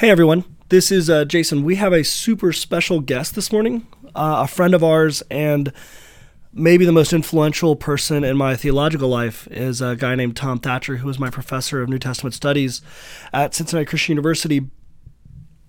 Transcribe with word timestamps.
Hey 0.00 0.08
everyone, 0.08 0.46
this 0.70 0.90
is 0.90 1.10
uh, 1.10 1.26
Jason. 1.26 1.62
We 1.62 1.76
have 1.76 1.92
a 1.92 2.04
super 2.04 2.54
special 2.54 3.00
guest 3.00 3.34
this 3.34 3.52
morning, 3.52 3.86
uh, 4.16 4.44
a 4.44 4.48
friend 4.48 4.72
of 4.72 4.82
ours, 4.82 5.22
and 5.30 5.74
maybe 6.54 6.86
the 6.86 6.90
most 6.90 7.12
influential 7.12 7.76
person 7.76 8.24
in 8.24 8.38
my 8.38 8.56
theological 8.56 9.10
life 9.10 9.46
is 9.48 9.82
a 9.82 9.96
guy 9.96 10.14
named 10.14 10.36
Tom 10.36 10.58
Thatcher, 10.58 10.96
who 10.96 11.06
was 11.06 11.18
my 11.18 11.28
professor 11.28 11.82
of 11.82 11.90
New 11.90 11.98
Testament 11.98 12.32
studies 12.32 12.80
at 13.34 13.54
Cincinnati 13.54 13.84
Christian 13.84 14.12
University. 14.12 14.70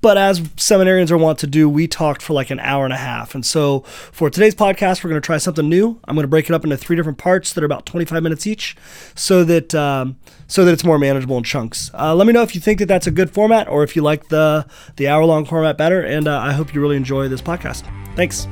But 0.02 0.18
as 0.18 0.42
seminarians 0.42 1.12
are 1.12 1.18
wont 1.18 1.40
to 1.40 1.48
do, 1.48 1.70
we 1.70 1.88
talked 1.88 2.22
for 2.22 2.34
like 2.34 2.50
an 2.50 2.60
hour 2.60 2.84
and 2.86 2.94
a 2.94 2.98
half. 2.98 3.36
And 3.36 3.46
so 3.46 3.82
for 4.12 4.30
today's 4.30 4.56
podcast, 4.56 5.04
we're 5.04 5.12
going 5.12 5.22
to 5.22 5.26
try 5.26 5.38
something 5.38 5.70
new. 5.70 6.00
I'm 6.06 6.16
going 6.16 6.24
to 6.24 6.28
break 6.28 6.50
it 6.50 6.54
up 6.54 6.64
into 6.64 6.76
three 6.76 6.96
different 6.96 7.20
parts 7.20 7.54
that 7.54 7.64
are 7.64 7.66
about 7.66 7.86
25 7.86 8.24
minutes 8.24 8.48
each, 8.48 8.76
so 9.16 9.44
that 9.44 9.76
um, 9.76 10.18
so 10.48 10.66
that 10.66 10.72
it's 10.72 10.84
more 10.84 10.98
manageable 10.98 11.38
in 11.38 11.44
chunks. 11.44 11.92
Uh, 11.94 12.16
let 12.16 12.26
me 12.26 12.34
know 12.34 12.42
if 12.42 12.56
you 12.56 12.62
think 12.62 12.80
that 12.80 12.88
that's 12.88 13.08
a 13.08 13.12
good 13.12 13.32
format, 13.32 13.68
or 13.68 13.84
if 13.84 13.96
you 13.96 14.02
like 14.02 14.30
the 14.30 14.66
the 14.96 15.08
hour 15.08 15.24
long 15.24 15.46
format 15.46 15.78
better. 15.78 16.02
And 16.02 16.28
uh, 16.28 16.40
I 16.40 16.54
hope 16.54 16.74
you 16.74 16.82
really 16.82 16.98
enjoy 16.98 17.28
this 17.28 17.42
podcast. 17.42 17.84
Thanks. 18.16 18.48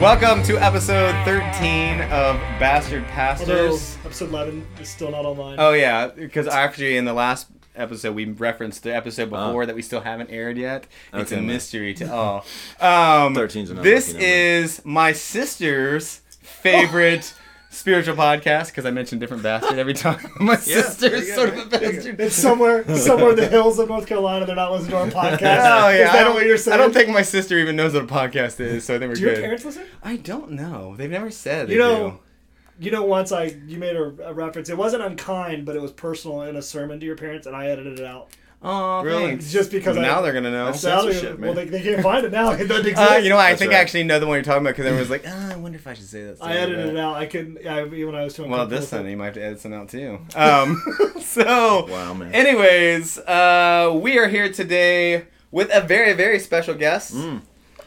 Welcome 0.00 0.44
to 0.44 0.56
episode 0.58 1.12
13 1.24 2.02
of 2.02 2.36
Bastard 2.60 3.04
Pastors. 3.06 3.96
episode 4.04 4.28
11 4.28 4.64
is 4.80 4.88
still 4.88 5.10
not 5.10 5.24
online. 5.24 5.56
Oh 5.58 5.72
yeah, 5.72 6.06
because 6.06 6.46
actually 6.46 6.96
in 6.96 7.04
the 7.04 7.12
last 7.12 7.48
episode 7.74 8.14
we 8.14 8.26
referenced 8.26 8.84
the 8.84 8.94
episode 8.94 9.28
before 9.30 9.66
that 9.66 9.74
we 9.74 9.82
still 9.82 10.00
haven't 10.00 10.30
aired 10.30 10.56
yet. 10.56 10.86
It's 11.12 11.32
Oh. 11.32 11.38
A 11.38 11.42
mystery 11.42 11.94
to 11.94 12.12
all. 12.14 12.44
Um, 12.80 13.34
13's 13.34 13.70
an 13.70 13.82
This 13.82 14.14
is 14.14 14.80
my 14.84 15.12
sister's 15.12 16.20
favorite 16.42 17.34
spiritual 17.70 18.16
podcast 18.16 18.68
because 18.68 18.86
I 18.86 18.90
mentioned 18.90 19.20
different 19.20 19.42
bastard 19.42 19.78
every 19.78 19.94
time. 19.94 20.26
my 20.40 20.56
sister's 20.56 21.32
sort 21.34 21.50
of 21.50 21.58
a 21.58 21.66
bastard. 21.66 22.20
It's 22.20 22.34
somewhere, 22.34 22.84
somewhere 22.96 23.30
in 23.30 23.36
the 23.36 23.48
hills 23.48 23.78
of 23.78 23.88
North 23.88 24.06
Carolina. 24.06 24.46
They're 24.46 24.56
not 24.56 24.72
listening 24.72 24.90
to 24.92 24.98
our 24.98 25.06
podcast. 25.08 25.40
Oh 25.42 25.88
yeah, 25.88 26.04
Is 26.04 26.08
I 26.10 26.12
that 26.12 26.24
don't, 26.24 26.34
what 26.34 26.46
you're 26.46 26.56
saying? 26.56 26.74
I 26.74 26.76
don't 26.76 26.92
think 26.92 27.10
my 27.10 27.22
sister 27.22 27.58
even 27.58 27.76
knows 27.76 27.94
what 27.94 28.04
a 28.04 28.06
podcast 28.06 28.60
is, 28.60 28.84
so 28.84 28.94
I 28.96 28.98
think 28.98 29.10
we're 29.10 29.14
Do 29.16 29.22
your 29.22 29.34
parents 29.36 29.64
listen? 29.64 29.84
I 30.02 30.16
don't 30.16 30.52
know. 30.52 30.96
They've 30.96 31.10
never 31.10 31.30
said. 31.30 31.68
They 31.68 31.74
You 31.74 31.78
know, 31.78 32.20
do. 32.78 32.84
you 32.86 32.90
know. 32.90 33.04
Once 33.04 33.32
I 33.32 33.44
you 33.66 33.78
made 33.78 33.96
a, 33.96 34.02
a 34.28 34.32
reference. 34.34 34.68
It 34.70 34.76
wasn't 34.78 35.02
unkind, 35.02 35.64
but 35.66 35.76
it 35.76 35.82
was 35.82 35.92
personal 35.92 36.42
in 36.42 36.56
a 36.56 36.62
sermon 36.62 37.00
to 37.00 37.06
your 37.06 37.16
parents, 37.16 37.46
and 37.46 37.54
I 37.54 37.66
edited 37.68 38.00
it 38.00 38.06
out. 38.06 38.28
Oh, 38.60 39.02
Really? 39.04 39.26
thanks. 39.28 39.52
Just 39.52 39.70
because 39.70 39.96
I- 39.96 40.02
now 40.02 40.20
they're 40.20 40.32
gonna 40.32 40.50
know. 40.50 40.64
That's- 40.72 40.82
Now 40.82 41.02
they- 41.02 41.32
well, 41.34 41.54
they, 41.54 41.66
they 41.66 41.80
can't 41.80 42.02
find 42.02 42.24
it 42.26 42.32
now. 42.32 42.50
It 42.58 42.66
doesn't 42.66 42.86
exist. 42.88 43.12
Uh, 43.12 43.16
you 43.16 43.28
know, 43.28 43.36
what? 43.36 43.44
I 43.46 43.50
That's 43.50 43.60
think 43.60 43.70
right. 43.70 43.78
I 43.78 43.80
actually 43.80 44.02
know 44.02 44.18
the 44.18 44.26
one 44.26 44.34
you're 44.34 44.42
talking 44.42 44.62
about 44.62 44.70
because 44.70 44.86
everyone 44.86 45.00
was 45.00 45.10
like, 45.10 45.24
ah, 45.28 45.52
I 45.52 45.56
wonder 45.56 45.78
if 45.78 45.86
I 45.86 45.94
should 45.94 46.06
say 46.08 46.24
that. 46.24 46.38
I 46.40 46.54
edited 46.56 46.86
it 46.86 46.96
out. 46.96 47.14
I 47.16 47.26
couldn't. 47.26 47.64
I, 47.66 47.84
when 47.84 48.14
I 48.16 48.24
was 48.24 48.34
doing. 48.34 48.50
Well, 48.50 48.66
this 48.66 48.88
Sunday 48.88 49.12
you 49.12 49.16
might 49.16 49.26
have 49.26 49.34
to 49.34 49.44
edit 49.44 49.60
some 49.60 49.72
out 49.72 49.88
too. 49.88 50.18
Um, 50.34 50.82
so, 51.20 51.86
Wow, 51.88 52.14
man. 52.14 52.32
anyways, 52.34 53.18
uh, 53.18 53.96
we 54.02 54.18
are 54.18 54.26
here 54.28 54.52
today 54.52 55.26
with 55.52 55.70
a 55.72 55.80
very, 55.80 56.12
very 56.14 56.40
special 56.40 56.74
guest. 56.74 57.14
Mm. 57.14 57.42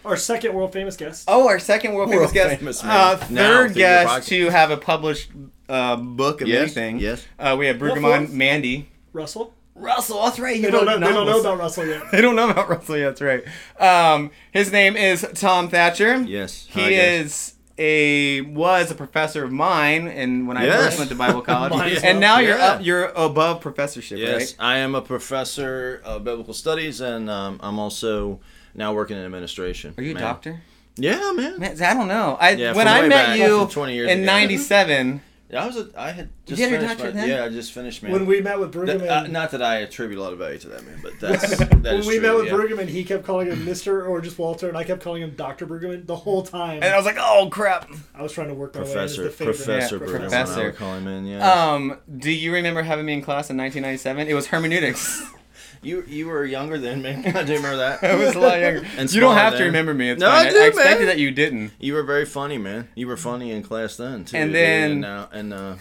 our 0.05 0.15
second 0.15 0.53
world 0.53 0.71
famous 0.71 0.95
guest. 0.95 1.25
Oh, 1.27 1.47
our 1.49 1.59
second 1.59 1.93
world 1.95 2.09
famous 2.09 2.21
World 2.21 2.33
guest. 2.33 2.59
famous, 2.59 2.81
man. 2.83 2.91
uh, 2.91 3.17
third 3.17 3.67
through 3.71 3.75
guest 3.75 4.27
to 4.29 4.49
have 4.49 4.71
a 4.71 4.77
published 4.77 5.31
uh, 5.69 5.95
book 5.97 6.39
of 6.41 6.47
Yes, 6.47 6.61
anything. 6.61 6.99
yes. 6.99 7.25
Uh, 7.37 7.55
we 7.59 7.67
have 7.67 7.79
What 7.81 7.91
Brueggemann? 7.91 8.31
Mandy. 8.31 8.89
Russell. 9.13 9.53
Russell, 9.75 10.23
that's 10.23 10.37
right. 10.39 10.55
He 10.55 10.61
They 10.63 10.71
don't, 10.71 10.85
know, 10.85 10.91
wrote 10.93 10.99
they 11.01 11.07
don't 11.13 11.25
know 11.25 11.39
about 11.39 11.57
Russell 11.59 11.85
yet. 11.87 12.03
They 12.11 12.21
don't 12.21 12.35
know 12.35 12.49
about 12.49 12.69
Russell 12.69 12.97
yet. 12.97 13.15
That's 13.17 13.21
right. 13.21 13.43
Um, 13.79 14.31
his 14.51 14.71
name 14.71 14.95
is 14.97 15.25
Tom 15.35 15.69
Thatcher. 15.69 16.21
Yes. 16.21 16.67
He 16.69 16.81
Hi, 16.81 16.89
is 16.89 17.55
a 17.77 18.41
was 18.41 18.91
a 18.91 18.95
professor 18.95 19.43
of 19.43 19.51
mine, 19.51 20.07
and 20.07 20.47
when 20.47 20.57
I 20.57 20.69
first 20.69 20.97
went 20.99 21.09
to 21.09 21.15
Bible 21.15 21.41
college, 21.53 21.71
Mine 21.71 21.93
and 22.03 22.03
well. 22.03 22.19
now 22.19 22.39
you're 22.39 22.59
up, 22.59 22.83
you're 22.83 23.05
above 23.15 23.61
professorship, 23.61 24.19
Yes, 24.19 24.37
right? 24.41 24.55
I 24.59 24.77
am 24.79 24.93
a 24.93 25.01
professor 25.01 26.01
of 26.03 26.23
biblical 26.23 26.53
studies, 26.53 27.01
and 27.01 27.29
um, 27.29 27.59
I'm 27.63 27.79
also 27.79 28.39
now 28.75 28.93
working 28.93 29.17
in 29.17 29.23
administration. 29.25 29.95
Are 29.97 30.03
you 30.03 30.15
a 30.15 30.19
doctor? 30.19 30.61
Yeah, 30.97 31.31
man. 31.33 31.57
Man, 31.59 31.81
I 31.81 31.93
don't 31.93 32.09
know. 32.09 32.37
I 32.39 32.51
Yeah, 32.51 32.73
when 32.73 32.87
I 32.87 33.01
met 33.03 33.09
back, 33.09 33.39
you 33.39 33.59
from 33.61 33.69
20 33.69 33.93
years 33.95 34.11
in 34.11 34.17
ago. 34.19 34.25
'97. 34.25 35.21
Yeah, 35.51 35.63
I 35.63 35.67
was. 35.67 35.75
A, 35.75 35.89
I 35.97 36.11
had 36.11 36.29
just 36.45 36.57
get 36.57 36.69
your 36.71 36.79
finished. 36.79 36.97
doctorate 36.97 37.15
my, 37.15 37.21
then? 37.21 37.29
yeah, 37.29 37.43
I 37.43 37.49
just 37.49 37.73
finished, 37.73 38.01
man. 38.03 38.13
When 38.13 38.25
we 38.25 38.39
met 38.39 38.57
with 38.57 38.73
Brueggemann, 38.73 38.99
That- 38.99 39.25
uh, 39.25 39.27
not 39.27 39.51
that 39.51 39.61
I 39.61 39.79
attribute 39.79 40.17
a 40.17 40.21
lot 40.23 40.31
of 40.31 40.39
value 40.39 40.57
to 40.59 40.69
that, 40.69 40.85
man, 40.85 40.99
but 41.03 41.11
that's 41.19 41.57
that 41.57 41.81
when 41.83 41.95
is 41.95 42.07
we 42.07 42.19
true, 42.19 42.27
met 42.27 42.35
with 42.35 42.45
yeah. 42.45 42.53
Brueggemann, 42.53 42.87
he 42.87 43.03
kept 43.03 43.25
calling 43.25 43.47
him 43.47 43.65
Mister 43.65 44.05
or 44.05 44.21
just 44.21 44.39
Walter, 44.39 44.69
and 44.69 44.77
I 44.77 44.85
kept 44.85 45.03
calling 45.03 45.21
him 45.21 45.31
Doctor 45.35 45.67
Brueggemann 45.67 46.07
the 46.07 46.15
whole 46.15 46.41
time. 46.43 46.81
And 46.81 46.85
I 46.85 46.95
was 46.95 47.05
like, 47.05 47.17
"Oh 47.19 47.49
crap!" 47.51 47.89
I 48.15 48.21
was 48.21 48.31
trying 48.31 48.47
to 48.47 48.53
work 48.53 48.73
my 48.75 48.81
way 48.81 48.85
Professor, 48.85 49.27
as 49.27 49.37
the. 49.37 49.43
Professor 49.45 49.97
Yeah, 49.97 50.01
Brueggemann, 50.03 50.19
Professor. 50.21 50.61
I 50.61 50.63
would 50.67 50.75
call 50.77 50.95
him 50.95 51.07
in. 51.07 51.25
Yeah. 51.25 51.51
Um, 51.71 51.97
do 52.17 52.31
you 52.31 52.53
remember 52.53 52.81
having 52.81 53.05
me 53.05 53.13
in 53.13 53.21
class 53.21 53.49
in 53.49 53.57
1997? 53.57 54.27
It 54.29 54.33
was 54.33 54.47
hermeneutics. 54.47 55.21
you 55.81 56.03
you 56.07 56.27
were 56.27 56.45
younger 56.45 56.77
than 56.77 57.01
me. 57.01 57.09
I 57.25 57.43
do 57.43 57.53
remember 57.55 57.77
that. 57.77 58.03
I 58.03 58.15
was 58.15 58.35
a 58.35 58.39
lot 58.39 58.59
younger. 58.59 58.85
And 58.97 59.11
you 59.11 59.19
don't 59.19 59.35
have 59.35 59.57
to 59.57 59.63
remember 59.63 59.93
me. 59.93 60.09
It's 60.11 60.19
No, 60.19 60.27
fine. 60.29 60.45
I 60.45 60.49
I, 60.49 60.51
do, 60.51 60.59
I 60.61 60.65
expected 60.67 60.97
man. 60.99 61.07
that 61.07 61.19
you 61.19 61.31
didn't. 61.31 61.71
You 61.79 61.93
were 61.93 62.03
very 62.03 62.25
funny, 62.25 62.57
man. 62.57 62.87
You 62.95 63.07
were 63.07 63.17
funny 63.17 63.51
in 63.51 63.63
class 63.63 63.97
then 63.97 64.25
too. 64.25 64.37
And 64.37 64.53
then- 64.53 64.91
and, 64.91 65.05
uh, 65.05 65.27
and 65.31 65.53
uh, 65.53 65.75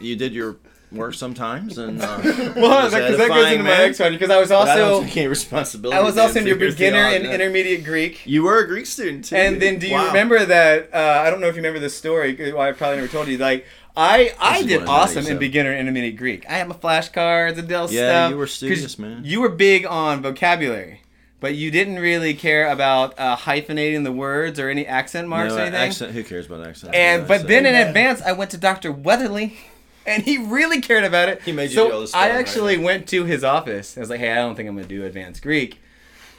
you 0.00 0.16
did 0.16 0.32
your 0.32 0.56
work 0.90 1.14
sometimes, 1.14 1.78
and 1.78 2.02
uh, 2.02 2.20
Well, 2.54 2.90
because 2.90 3.16
that 3.16 3.28
goes 3.28 3.50
into 3.50 3.64
my 3.64 3.70
next 3.70 3.98
one. 3.98 4.12
Because 4.12 4.28
I 4.28 4.38
was 4.38 4.50
I 4.50 4.56
also 4.82 5.06
take 5.06 5.26
responsibility. 5.28 5.98
I 5.98 6.02
was 6.02 6.18
also 6.18 6.38
in 6.40 6.46
your 6.46 6.56
beginner 6.56 6.98
and 6.98 7.24
intermediate 7.24 7.82
Greek. 7.84 8.26
You 8.26 8.42
were 8.42 8.58
a 8.58 8.66
Greek 8.66 8.84
student 8.84 9.24
too. 9.24 9.36
And 9.36 9.54
dude. 9.54 9.62
then, 9.62 9.78
do 9.78 9.86
you 9.88 9.94
Wow. 9.94 10.08
remember 10.08 10.44
that? 10.44 10.90
Uh, 10.92 11.22
I 11.24 11.30
don't 11.30 11.40
know 11.40 11.46
if 11.46 11.54
you 11.56 11.60
remember 11.62 11.78
this 11.80 11.96
story. 11.96 12.34
'cause 12.36 12.52
I 12.54 12.72
probably 12.72 12.96
never 12.96 13.08
told 13.08 13.28
you. 13.28 13.38
Like, 13.38 13.64
I 13.96 14.32
I 14.40 14.62
did 14.62 14.82
I 14.82 14.86
awesome 14.86 15.26
in 15.26 15.38
beginner 15.38 15.76
intermediate 15.76 16.16
Greek. 16.16 16.46
I 16.48 16.54
had 16.54 16.68
my 16.68 16.74
flashcards, 16.74 17.58
Adele 17.58 17.82
Yeah, 17.82 17.86
stuff. 17.86 17.98
Yeah, 17.98 18.28
you 18.30 18.36
were 18.36 18.44
'cause 18.46 18.54
studious, 18.54 18.98
man. 18.98 19.22
You 19.24 19.40
were 19.40 19.48
big 19.50 19.84
on 19.84 20.22
vocabulary, 20.22 21.02
but 21.40 21.54
you 21.54 21.70
didn't 21.70 21.98
really 21.98 22.32
care 22.34 22.70
about 22.70 23.18
uh, 23.18 23.36
hyphenating 23.36 24.04
the 24.04 24.12
words 24.12 24.58
or 24.58 24.70
any 24.70 24.86
accent 24.86 25.28
marks 25.28 25.50
no, 25.50 25.58
or 25.58 25.60
anything. 25.60 25.80
accent. 25.80 26.12
Who 26.12 26.24
cares 26.24 26.46
about 26.46 26.66
accent? 26.66 26.94
And 26.94 27.28
but 27.28 27.46
then 27.46 27.66
in 27.66 27.74
advance, 27.74 28.22
I 28.22 28.32
went 28.32 28.50
to 28.52 28.56
Dr. 28.58 28.90
Weatherly, 28.92 29.58
and 30.06 30.22
he 30.22 30.38
really 30.38 30.80
cared 30.80 31.04
about 31.04 31.28
it. 31.28 31.42
He 31.42 31.52
made 31.52 31.70
you 31.70 31.76
so 31.76 31.88
do 31.88 31.92
all 31.94 32.00
this 32.00 32.14
I 32.14 32.30
actually 32.30 32.76
right? 32.76 32.84
went 32.84 33.08
to 33.08 33.24
his 33.24 33.44
office. 33.44 33.96
I 33.98 34.00
was 34.00 34.08
like, 34.10 34.20
"Hey, 34.20 34.32
I 34.32 34.36
don't 34.36 34.54
think 34.54 34.68
I'm 34.68 34.74
gonna 34.76 34.88
do 34.88 35.04
advanced 35.04 35.42
Greek." 35.42 35.80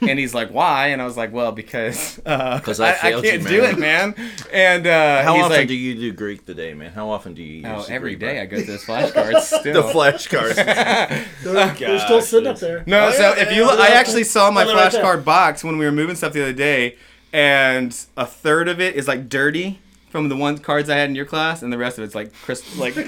And 0.06 0.18
he's 0.18 0.34
like, 0.34 0.50
"Why?" 0.50 0.88
And 0.88 1.00
I 1.00 1.06
was 1.06 1.16
like, 1.16 1.32
"Well, 1.32 1.52
because 1.52 2.20
uh, 2.26 2.58
'Cause 2.60 2.78
I 2.80 2.90
I, 2.90 2.94
failed 2.94 3.24
you, 3.24 3.30
can't 3.30 3.46
do 3.46 3.64
it, 3.64 3.78
man." 3.78 4.14
And 4.52 4.86
uh, 4.86 5.22
How 5.22 5.34
he's 5.34 5.44
often 5.44 5.56
like, 5.58 5.68
do 5.68 5.74
you 5.74 5.94
do 5.94 6.12
Greek 6.12 6.44
today, 6.44 6.74
man? 6.74 6.92
How 6.92 7.08
often 7.10 7.32
do 7.32 7.42
you 7.42 7.56
use 7.62 7.64
"Oh, 7.66 7.82
the 7.84 7.92
every 7.92 8.10
Greek 8.16 8.20
day 8.20 8.38
I 8.38 8.42
word? 8.42 8.50
go 8.50 8.56
to 8.58 8.64
those 8.66 8.84
flashcards 8.84 9.40
still." 9.60 9.82
the 9.82 9.92
flashcards. 9.92 10.56
They're, 11.42 11.74
they're 11.74 11.98
still 12.00 12.20
sitting 12.20 12.48
up 12.48 12.58
there. 12.58 12.82
No, 12.86 13.06
Oh, 13.08 13.12
so 13.12 13.34
yeah, 13.34 13.42
if 13.42 13.52
you, 13.54 13.64
look. 13.66 13.78
I 13.80 13.88
actually 13.94 14.24
saw 14.24 14.50
my 14.50 14.64
Oh, 14.64 14.66
they're 14.66 14.76
right 14.76 14.92
flashcard 14.92 15.24
box 15.24 15.62
when 15.64 15.78
we 15.78 15.84
were 15.86 15.92
moving 15.92 16.16
stuff 16.16 16.32
the 16.34 16.42
other 16.42 16.52
day, 16.52 16.96
and 17.32 17.96
a 18.16 18.26
third 18.26 18.68
of 18.68 18.80
it 18.80 18.96
is 18.96 19.08
like 19.08 19.28
dirty 19.28 19.78
from 20.10 20.28
the 20.28 20.36
one 20.36 20.58
cards 20.58 20.90
I 20.90 20.96
had 20.96 21.08
in 21.08 21.14
your 21.14 21.24
class, 21.26 21.62
and 21.62 21.72
the 21.72 21.78
rest 21.78 21.98
of 21.98 22.04
it's 22.04 22.14
like 22.14 22.32
crisp, 22.42 22.78
like 22.78 22.94
pure 22.94 23.06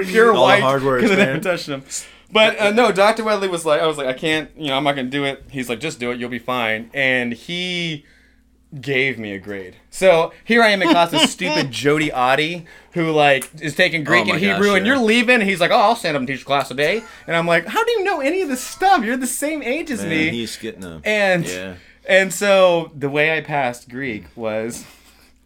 used. 0.00 0.16
All 0.18 0.34
the 0.34 0.40
white 0.40 0.62
hard 0.62 0.82
words, 0.82 1.02
because 1.04 1.16
I 1.16 1.20
never 1.20 1.32
man. 1.34 1.40
touched 1.42 1.66
them. 1.66 1.84
But 2.34 2.58
uh, 2.60 2.70
no, 2.72 2.92
Dr. 2.92 3.24
Weatherly 3.24 3.48
was 3.48 3.64
like, 3.64 3.80
I 3.80 3.86
was 3.86 3.96
like, 3.96 4.08
I 4.08 4.12
can't, 4.12 4.50
you 4.56 4.66
know, 4.66 4.76
I'm 4.76 4.84
not 4.84 4.96
gonna 4.96 5.08
do 5.08 5.24
it. 5.24 5.44
He's 5.50 5.68
like, 5.68 5.80
just 5.80 5.98
do 6.00 6.10
it, 6.10 6.18
you'll 6.18 6.28
be 6.28 6.38
fine. 6.38 6.90
And 6.92 7.32
he 7.32 8.04
gave 8.80 9.18
me 9.20 9.32
a 9.32 9.38
grade. 9.38 9.76
So 9.90 10.32
here 10.44 10.60
I 10.62 10.70
am 10.70 10.82
in 10.82 10.88
class 10.88 11.12
with 11.12 11.30
stupid 11.30 11.70
Jody 11.70 12.10
Oddie, 12.10 12.66
who 12.92 13.12
like 13.12 13.48
is 13.60 13.74
taking 13.76 14.02
Greek 14.04 14.26
Oh 14.26 14.32
and 14.32 14.42
gosh, 14.42 14.54
Hebrew, 14.56 14.74
and 14.74 14.84
you're 14.84 14.98
leaving. 14.98 15.36
And 15.36 15.44
he's 15.48 15.60
like, 15.60 15.70
oh, 15.70 15.78
I'll 15.78 15.96
stand 15.96 16.16
up 16.16 16.20
and 16.20 16.26
teach 16.26 16.44
class 16.44 16.70
a 16.70 16.74
day. 16.74 17.02
And 17.28 17.36
I'm 17.36 17.46
like, 17.46 17.66
how 17.66 17.84
do 17.84 17.90
you 17.92 18.02
know 18.04 18.20
any 18.20 18.42
of 18.42 18.48
this 18.48 18.60
stuff? 18.62 19.04
You're 19.04 19.16
the 19.16 19.26
same 19.28 19.62
age 19.62 19.90
as 19.90 20.00
Man, 20.00 20.10
me. 20.10 20.30
he's 20.30 20.56
getting 20.56 20.84
a. 20.84 21.00
And 21.04 21.46
Yeah. 21.46 21.74
and 22.08 22.34
so 22.34 22.90
the 22.96 23.08
way 23.08 23.36
I 23.36 23.42
passed 23.42 23.88
Greek 23.88 24.24
was 24.34 24.84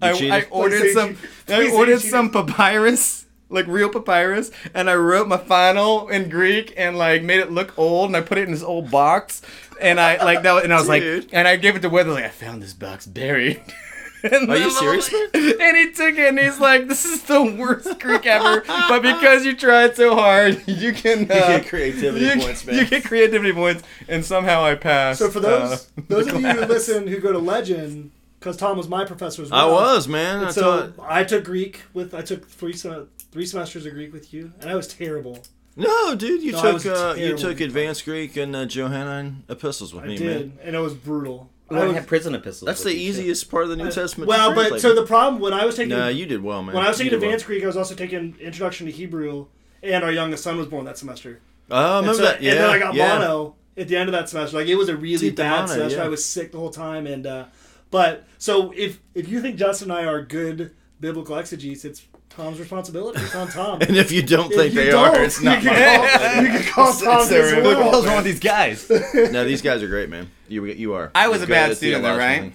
I. 0.01 0.13
I 0.13 0.45
ordered 0.51 0.93
some 0.95 1.19
I 1.49 1.71
ordered 1.71 2.01
some 2.01 2.31
papyrus, 2.31 3.27
like 3.49 3.67
real 3.67 3.89
papyrus, 3.89 4.51
and 4.75 4.91
I 4.91 4.95
wrote 4.95 5.29
my 5.29 5.39
final 5.39 6.09
in 6.09 6.29
Greek 6.29 6.75
and 6.77 6.99
like 6.99 7.23
made 7.23 7.41
it 7.41 7.51
look 7.51 7.79
old 7.79 8.09
and 8.11 8.17
I 8.17 8.21
put 8.21 8.39
it 8.39 8.45
in 8.45 8.53
this 8.53 8.63
old 8.63 8.91
box 8.91 9.43
and 9.81 10.01
I 10.01 10.23
like 10.23 10.43
that 10.43 10.65
and 10.65 10.73
I 10.73 10.77
was 10.77 10.89
Dude. 10.89 11.25
like 11.25 11.31
and 11.33 11.47
I 11.49 11.57
gave 11.57 11.77
it 11.77 11.83
to 11.83 11.89
Weatherly. 11.89 12.25
I 12.25 12.29
found 12.29 12.63
this 12.63 12.75
box 12.75 13.07
buried. 13.07 13.61
And 14.21 14.51
Are 14.51 14.57
you 14.57 14.69
serious, 14.73 15.13
man? 15.13 15.29
And 15.33 15.77
he 15.77 15.93
took 15.93 16.17
it 16.19 16.29
and 16.31 16.39
he's 16.41 16.59
like, 16.59 16.89
"This 16.89 17.05
is 17.05 17.23
the 17.23 17.41
worst 17.41 18.01
Greek 18.01 18.27
ever." 18.27 18.65
but 18.67 19.01
because 19.01 19.47
you 19.47 19.55
tried 19.55 19.95
so 19.95 20.17
hard, 20.17 20.61
you 20.67 20.93
can 20.93 21.23
uh, 21.31 21.47
get 21.47 21.69
creativity 21.69 22.25
you, 22.25 22.41
points, 22.41 22.67
man. 22.67 22.75
You 22.75 22.87
get 22.87 23.05
creativity 23.05 23.53
points, 23.53 23.85
and 24.09 24.25
somehow 24.25 24.65
I 24.65 24.75
passed. 24.75 25.21
So 25.21 25.31
for 25.31 25.39
those 25.39 25.73
uh, 25.97 26.03
those 26.09 26.27
the 26.27 26.35
of 26.35 26.41
you 26.41 26.49
who 26.49 26.65
listen 26.65 27.07
who 27.07 27.21
go 27.21 27.31
to 27.31 27.39
Legend, 27.39 28.11
because 28.41 28.57
Tom 28.57 28.77
was 28.77 28.89
my 28.89 29.05
professor 29.05 29.43
as 29.43 29.53
well. 29.53 29.69
I 29.69 29.71
was 29.71 30.09
man. 30.09 30.45
I 30.45 30.51
so 30.51 30.91
thought. 30.91 31.07
I 31.09 31.23
took 31.23 31.45
Greek 31.45 31.83
with 31.95 32.13
I 32.13 32.23
took 32.23 32.45
three 32.49 32.73
sem- 32.73 33.09
three 33.31 33.47
semesters 33.47 33.87
of 33.87 33.93
Greek 33.95 34.13
with 34.13 34.33
you, 34.33 34.53
and 34.61 34.71
I 34.71 34.75
was 34.75 34.89
terrible. 34.89 35.43
No, 35.77 36.15
dude, 36.17 36.43
you 36.43 36.53
No, 36.53 36.59
I 36.59 36.63
took 36.63 36.75
was 36.75 36.87
uh, 36.87 37.15
you 37.17 37.25
terrible. 37.27 37.39
took 37.43 37.61
advanced 37.61 38.05
Greek 38.05 38.37
and 38.37 38.55
uh, 38.57 38.65
Johannine 38.67 39.45
epistles 39.49 39.95
with 39.95 40.05
I 40.05 40.09
me, 40.09 40.17
did, 40.17 40.49
man. 40.57 40.59
and 40.67 40.75
it 40.77 40.81
was 40.81 40.95
brutal. 40.95 41.51
Well, 41.71 41.83
I 41.83 41.87
would- 41.87 41.95
have 41.97 42.07
prison 42.07 42.35
epistles. 42.35 42.67
That's 42.67 42.83
with 42.85 42.95
the 42.95 42.99
you, 42.99 43.13
too. 43.13 43.21
easiest 43.21 43.51
part 43.51 43.65
of 43.65 43.69
the 43.71 43.77
New 43.77 43.91
Testament. 43.91 44.29
well, 44.29 44.51
but 44.55 44.69
translate. 44.69 44.81
so 44.81 44.95
the 44.95 45.05
problem 45.07 45.41
when 45.41 45.53
I 45.53 45.65
was 45.67 45.77
taking 45.77 45.91
no, 45.91 46.09
you 46.09 46.27
did 46.27 46.43
well, 46.43 46.63
man. 46.63 46.75
when 46.75 46.85
I 46.85 46.89
was 46.89 46.99
You 46.99 47.05
taking 47.05 47.21
did 47.21 47.25
well. 47.27 47.31
advanced 47.35 47.47
Greek, 47.47 47.63
I 47.63 47.67
was 47.67 47.77
also 47.77 47.95
taking 47.95 48.35
Introduction 48.41 48.87
to 48.87 48.93
Hebrew, 48.93 49.47
and 49.83 50.03
our 50.03 50.11
youngest 50.11 50.43
son 50.43 50.57
was 50.57 50.67
born 50.67 50.85
that 50.87 50.99
semester. 50.99 51.41
Oh, 51.71 51.77
I 51.77 51.99
And, 51.99 52.07
remember 52.07 52.15
so- 52.15 52.23
that. 52.33 52.43
Yeah, 52.43 52.53
and 52.53 52.61
then 52.61 52.71
I 52.71 52.79
got 52.79 52.95
yeah. 52.95 53.19
mono 53.19 53.55
at 53.77 53.87
the 53.87 53.97
end 53.97 54.09
of 54.09 54.13
that 54.15 54.29
semester. 54.29 54.57
Like 54.57 54.67
it 54.67 54.75
was 54.77 54.89
a 54.89 54.97
really 54.97 55.19
Dude, 55.29 55.37
the 55.37 55.43
bad 55.43 55.61
mono, 55.61 55.67
semester. 55.75 55.99
yeah. 55.99 56.05
I 56.05 56.09
was 56.09 56.25
sick 56.25 56.51
the 56.51 56.59
whole 56.59 56.71
time, 56.71 57.07
and 57.07 57.25
uh, 57.27 57.45
but 57.93 58.25
so 58.39 58.73
if 58.75 59.01
if 59.15 59.29
you 59.29 59.41
think 59.43 59.57
Justin 59.57 59.91
and 59.93 60.01
I 60.01 60.05
are 60.11 60.23
good 60.23 60.75
biblical 60.99 61.37
exegetes, 61.37 61.85
it's 61.85 62.03
Tom's 62.39 62.61
responsibility. 62.61 63.21
It's 63.21 63.35
on 63.35 63.49
Tom. 63.49 63.81
And 63.83 63.97
if 63.97 64.13
you 64.13 64.23
don't 64.23 64.51
If 64.53 64.59
think 64.59 64.75
you 64.75 64.85
they 64.85 64.91
don't, 64.91 65.09
are, 65.17 65.23
it's 65.23 65.43
not 65.43 65.63
you 65.63 65.71
my 65.71 65.77
fault. 65.97 66.09
call, 66.23 66.43
you 66.45 66.49
can 66.49 66.63
call 66.73 66.89
It's- 66.89 67.03
Tom 67.03 67.21
it's 67.21 67.29
their 67.29 67.43
as 67.47 67.53
own- 67.53 67.65
What 67.65 67.71
the 67.75 67.77
well. 67.81 67.91
hell's 67.91 68.07
wrong 68.07 68.17
with 68.17 68.25
these 68.27 68.41
guys? 68.41 68.89
No, 69.33 69.45
these 69.45 69.61
guys 69.61 69.83
are 69.83 69.89
great, 69.89 70.09
man. 70.09 70.31
You 70.49 70.65
you 70.67 70.95
are. 70.95 71.11
I 71.15 71.29
was 71.29 71.41
You're 71.41 71.47
a 71.47 71.49
bad 71.51 71.67
good 71.67 71.71
at 71.73 71.77
student, 71.79 72.03
though, 72.05 72.17
theological 72.17 72.45
right? 72.45 72.55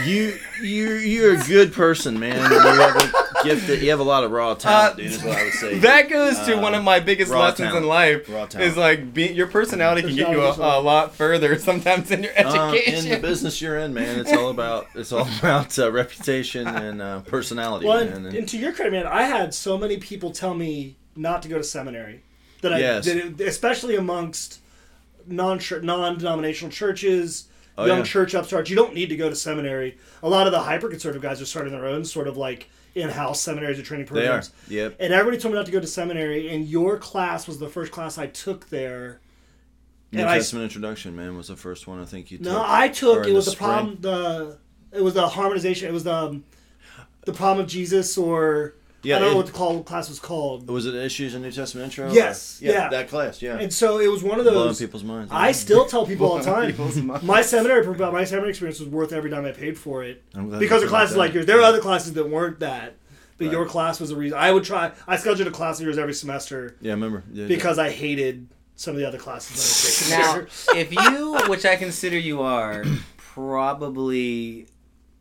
thing. 0.00 0.06
You 0.08 0.38
you 0.62 0.92
you're 0.94 1.34
a 1.34 1.44
good 1.44 1.72
person, 1.72 2.18
man. 2.18 2.36
You 2.50 2.58
have 2.58 2.96
a 2.96 3.27
gift. 3.44 3.66
that- 3.68 3.78
You 3.80 3.90
have 3.90 4.00
a 4.00 4.04
lot 4.04 4.24
of 4.24 4.30
raw 4.30 4.54
talent, 4.54 4.94
Uh, 4.94 4.96
dude. 4.96 5.06
Is 5.12 5.22
what 5.22 5.36
I 5.38 5.44
would 5.44 5.52
say. 5.54 5.78
That 5.78 6.08
goes 6.10 6.38
to 6.40 6.56
Uh, 6.58 6.60
one 6.60 6.74
of 6.74 6.82
my 6.84 7.00
biggest 7.00 7.30
lessons 7.32 7.58
talent. 7.68 7.76
in 7.84 7.88
life. 7.88 8.28
Raw 8.28 8.46
talent. 8.46 8.70
Is 8.70 8.76
like 8.76 9.12
be, 9.14 9.26
your 9.28 9.46
personality 9.46 10.02
can 10.02 10.14
get 10.16 10.30
you 10.30 10.40
a, 10.42 10.50
a 10.52 10.80
lot 10.80 11.14
further 11.14 11.58
sometimes 11.68 12.10
in 12.10 12.22
your 12.24 12.32
Um, 12.40 12.74
education. 12.74 13.04
in 13.06 13.10
the 13.10 13.18
business 13.26 13.60
you're 13.62 13.78
in, 13.78 13.94
man, 13.94 14.18
it's 14.20 14.32
all 14.32 14.50
about 14.50 14.86
it's 14.94 15.12
all 15.12 15.28
about 15.38 15.78
uh, 15.78 15.90
reputation 15.92 16.66
and 16.66 17.00
uh, 17.02 17.20
personality, 17.20 17.86
Well, 17.86 18.04
man. 18.04 18.12
and, 18.14 18.26
And- 18.26 18.36
and 18.36 18.48
to 18.48 18.58
your 18.58 18.72
credit, 18.72 18.92
man, 18.92 19.06
I 19.06 19.22
had 19.22 19.54
so 19.54 19.78
many 19.78 19.96
people 19.98 20.30
tell 20.32 20.54
me 20.54 20.96
not 21.16 21.42
to 21.42 21.48
go 21.48 21.58
to 21.58 21.64
seminary. 21.64 22.22
That 22.62 22.72
I, 22.72 22.80
that 22.80 23.06
it- 23.06 23.40
especially 23.40 23.94
amongst 23.96 24.58
non 25.26 25.60
non 25.82 26.18
denominational 26.18 26.72
churches, 26.72 27.44
Oh, 27.78 27.86
young 27.86 27.98
yeah. 27.98 28.04
church 28.04 28.34
upstarts, 28.34 28.68
you 28.68 28.76
don't 28.76 28.92
need 28.92 29.08
to 29.10 29.16
go 29.16 29.30
to 29.30 29.36
seminary. 29.36 29.98
A 30.22 30.28
lot 30.28 30.46
of 30.46 30.52
the 30.52 30.58
hyper 30.58 30.88
conservative 30.88 31.22
guys 31.22 31.40
are 31.40 31.46
starting 31.46 31.72
their 31.72 31.86
own 31.86 32.04
sort 32.04 32.26
of 32.26 32.36
like 32.36 32.68
in 32.96 33.08
house 33.08 33.40
seminaries 33.40 33.78
or 33.78 33.82
training 33.84 34.06
programs. 34.06 34.50
they 34.68 34.80
are. 34.80 34.88
Yep. 34.88 34.96
And 34.98 35.12
everybody 35.12 35.40
told 35.40 35.54
me 35.54 35.58
not 35.58 35.66
to 35.66 35.72
go 35.72 35.78
to 35.78 35.86
seminary, 35.86 36.48
and 36.52 36.66
your 36.66 36.98
class 36.98 37.46
was 37.46 37.58
the 37.58 37.68
first 37.68 37.92
class 37.92 38.18
I 38.18 38.26
took 38.26 38.68
there. 38.68 39.20
New 40.10 40.20
and 40.20 40.28
I- 40.28 40.38
Testament 40.38 40.64
introduction, 40.64 41.14
man, 41.14 41.36
was 41.36 41.48
the 41.48 41.56
first 41.56 41.86
one 41.86 42.00
I 42.00 42.04
think 42.04 42.30
you 42.32 42.38
took. 42.38 42.46
No, 42.48 42.64
I 42.66 42.88
took 42.88 43.26
it 43.26 43.32
was 43.32 43.44
the 43.44 43.52
the 43.52 43.56
problem 43.56 43.98
the 44.00 44.58
it 44.92 45.02
was 45.02 45.14
the 45.14 45.28
harmonization. 45.28 45.88
It 45.88 45.92
was 45.92 46.04
the 46.04 46.14
um, 46.14 46.44
the 47.26 47.32
problem 47.32 47.64
of 47.64 47.70
Jesus, 47.70 48.18
or 48.18 48.74
Yeah, 49.02 49.16
I 49.16 49.18
don't 49.20 49.28
it- 49.28 49.30
know 49.30 49.36
what 49.36 49.46
the 49.46 49.52
call, 49.52 49.82
class 49.84 50.08
was 50.08 50.18
called. 50.18 50.68
Was 50.68 50.86
it 50.86 50.94
issues 50.94 51.34
in 51.34 51.42
New 51.42 51.52
Testament 51.52 51.84
intro? 51.84 52.10
Yes, 52.12 52.60
Or- 52.60 52.66
yeah. 52.66 52.88
That 52.88 53.08
class, 53.08 53.40
yeah. 53.40 53.58
And 53.58 53.72
so 53.72 53.98
it 54.00 54.08
was 54.10 54.22
one 54.24 54.38
of 54.38 54.44
those 54.44 54.54
Blowing 54.54 54.68
those. 54.68 54.78
people's 54.80 55.04
minds. 55.04 55.30
I 55.32 55.52
still 55.52 55.84
tell 55.86 56.04
people 56.04 56.26
all 56.30 56.38
the 56.38 56.44
Blowing 56.44 56.66
people's 56.70 56.94
time. 56.96 57.06
minds. 57.06 57.22
My 57.24 57.42
seminary, 57.42 57.86
my 57.96 58.24
seminary 58.24 58.50
experience 58.50 58.80
was 58.80 58.88
worth 58.88 59.12
every 59.12 59.30
dime 59.30 59.44
I 59.44 59.52
paid 59.52 59.78
for 59.78 60.02
it 60.02 60.22
I'm 60.34 60.48
glad 60.48 60.58
because 60.58 60.80
you 60.80 60.86
of 60.86 60.90
classes 60.90 61.14
that. 61.14 61.18
like 61.20 61.32
yours. 61.34 61.46
There 61.46 61.58
are 61.58 61.62
other 61.62 61.80
classes 61.80 62.12
that 62.14 62.28
weren't 62.28 62.58
that, 62.60 62.96
but 63.38 63.44
Right. 63.46 63.52
your 63.52 63.66
class 63.66 64.00
was 64.00 64.10
the 64.10 64.16
reason. 64.16 64.36
I 64.36 64.50
would 64.50 64.64
try. 64.64 64.90
I 65.06 65.16
scheduled 65.16 65.46
a 65.46 65.52
class 65.52 65.78
of 65.78 65.84
yours 65.86 65.96
every 65.98 66.14
semester 66.14 66.76
Yeah, 66.80 66.90
I 66.90 66.94
remember. 66.94 67.22
Yeah, 67.32 67.46
because 67.46 67.78
I 67.78 67.90
hated 67.90 68.48
some 68.74 68.94
of 68.94 69.00
the 69.00 69.06
other 69.06 69.18
classes. 69.18 70.08
that 70.10 70.18
I 70.18 70.38
Now, 70.40 70.46
if 70.80 70.92
you, 70.92 71.36
which 71.48 71.64
I 71.64 71.76
consider 71.76 72.18
you 72.18 72.42
are, 72.42 72.84
probably 73.16 74.66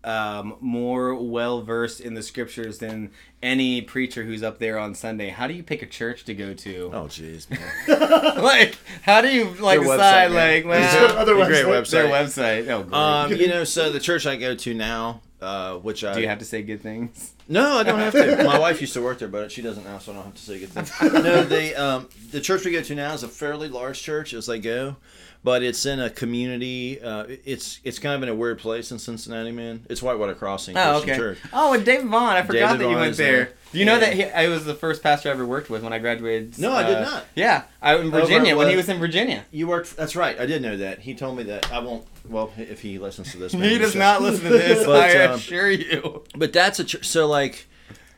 um, 0.03 0.55
more 0.61 1.15
well 1.15 1.61
versed 1.61 1.99
in 1.99 2.13
the 2.13 2.23
scriptures 2.23 2.77
than 2.79 3.11
any 3.44 3.81
preacher 3.81 4.23
who's 4.23 4.41
up 4.44 4.59
there 4.59 4.79
on 4.79 4.95
Sunday, 4.95 5.29
how 5.29 5.47
do 5.47 5.53
you 5.53 5.63
pick 5.63 5.81
a 5.81 5.85
church 5.85 6.23
to 6.25 6.33
go 6.33 6.53
to? 6.53 6.91
Oh, 6.94 7.05
jeez, 7.05 7.49
man. 7.49 8.41
like, 8.44 8.77
how 9.03 9.21
do 9.21 9.29
you 9.29 9.45
like 9.59 9.79
Their 9.81 9.89
decide? 9.97 10.31
website, 10.31 10.33
man. 10.33 10.67
Like, 10.67 10.91
Their 10.91 11.07
well, 11.07 11.17
other 11.17 11.39
a 11.39 11.45
great 11.45 11.65
website. 11.65 11.89
their 11.91 12.05
website. 12.07 12.65
website. 12.65 12.69
Oh, 12.69 12.83
great. 12.83 12.94
Um, 12.94 13.31
you 13.33 13.47
know, 13.47 13.63
so 13.63 13.91
the 13.91 13.99
church 13.99 14.25
I 14.25 14.35
go 14.38 14.55
to 14.55 14.73
now, 14.73 15.21
uh, 15.41 15.75
which 15.75 16.03
I 16.03 16.13
do 16.13 16.21
you 16.21 16.27
have 16.27 16.39
to 16.39 16.45
say 16.45 16.61
good 16.61 16.81
things? 16.81 17.33
No, 17.49 17.77
I 17.77 17.83
don't 17.83 17.99
have 17.99 18.13
to. 18.13 18.44
My 18.45 18.59
wife 18.59 18.81
used 18.81 18.94
to 18.94 19.01
work 19.01 19.19
there, 19.19 19.27
but 19.27 19.51
she 19.51 19.61
doesn't 19.61 19.83
now, 19.85 19.99
so 19.99 20.11
I 20.11 20.15
don't 20.15 20.25
have 20.25 20.35
to 20.35 20.41
say 20.41 20.59
good 20.59 20.69
things. 20.69 20.91
No, 21.23 21.44
the 21.44 21.75
um, 21.81 22.09
the 22.31 22.41
church 22.41 22.65
we 22.65 22.71
go 22.71 22.81
to 22.81 22.95
now 22.95 23.13
is 23.13 23.23
a 23.23 23.27
fairly 23.27 23.69
large 23.69 24.01
church 24.01 24.33
as 24.33 24.45
they 24.47 24.59
go, 24.59 24.97
but 25.44 25.63
it's 25.63 25.85
in 25.85 25.99
a 25.99 26.09
community. 26.09 26.99
Uh, 27.01 27.25
it's 27.45 27.79
it's 27.83 27.99
kind 27.99 28.15
of 28.15 28.23
in 28.23 28.29
a 28.29 28.35
weird 28.35 28.59
place 28.59 28.91
in 28.91 28.99
Cincinnati, 28.99 29.51
man. 29.51 29.85
It's 29.89 30.01
Whitewater 30.01 30.35
Crossing 30.35 30.77
Oh, 30.77 30.91
Christian 31.01 31.09
okay. 31.11 31.17
Church. 31.19 31.39
Oh, 31.53 31.73
and 31.73 31.85
David 31.85 32.07
Vaughn. 32.07 32.35
I 32.35 32.41
forgot 32.41 32.73
David 32.73 32.79
that 32.79 32.83
you 32.83 32.89
Vaughn 32.95 33.01
went 33.01 33.17
there. 33.17 33.38
there. 33.38 33.53
Do 33.73 33.79
you 33.79 33.85
know 33.85 33.99
that 33.99 34.13
he, 34.13 34.23
I 34.23 34.47
was 34.47 34.63
the 34.63 34.75
first 34.75 35.03
pastor 35.03 35.27
I 35.27 35.33
ever 35.33 35.45
worked 35.45 35.69
with 35.69 35.83
when 35.83 35.91
I 35.91 35.99
graduated? 35.99 36.57
No, 36.57 36.71
I 36.71 36.83
did 36.83 36.97
uh, 36.97 37.01
not. 37.01 37.25
Yeah, 37.35 37.63
I 37.81 37.97
in 37.97 38.11
Virginia 38.11 38.51
at 38.51 38.57
when 38.57 38.69
he 38.69 38.77
was 38.77 38.88
in 38.88 38.97
Virginia. 38.97 39.44
You 39.51 39.67
worked. 39.67 39.97
That's 39.97 40.15
right. 40.15 40.39
I 40.39 40.45
did 40.45 40.61
know 40.61 40.77
that. 40.77 40.99
He 40.99 41.15
told 41.15 41.35
me 41.38 41.44
that. 41.44 41.71
I 41.71 41.79
won't. 41.79 42.05
Well, 42.29 42.51
if 42.57 42.81
he 42.81 42.97
listens 42.97 43.31
to 43.31 43.38
this, 43.38 43.51
He 43.53 43.77
does 43.77 43.94
so. 43.94 43.99
not 43.99 44.21
listen 44.21 44.44
to 44.45 44.49
this. 44.49 44.85
But, 44.85 45.09
I 45.17 45.25
um, 45.25 45.35
assure 45.35 45.69
you. 45.69 46.23
But 46.35 46.53
that's 46.53 46.79
a 46.79 46.83
church. 46.85 47.05
So 47.07 47.27
like, 47.27 47.36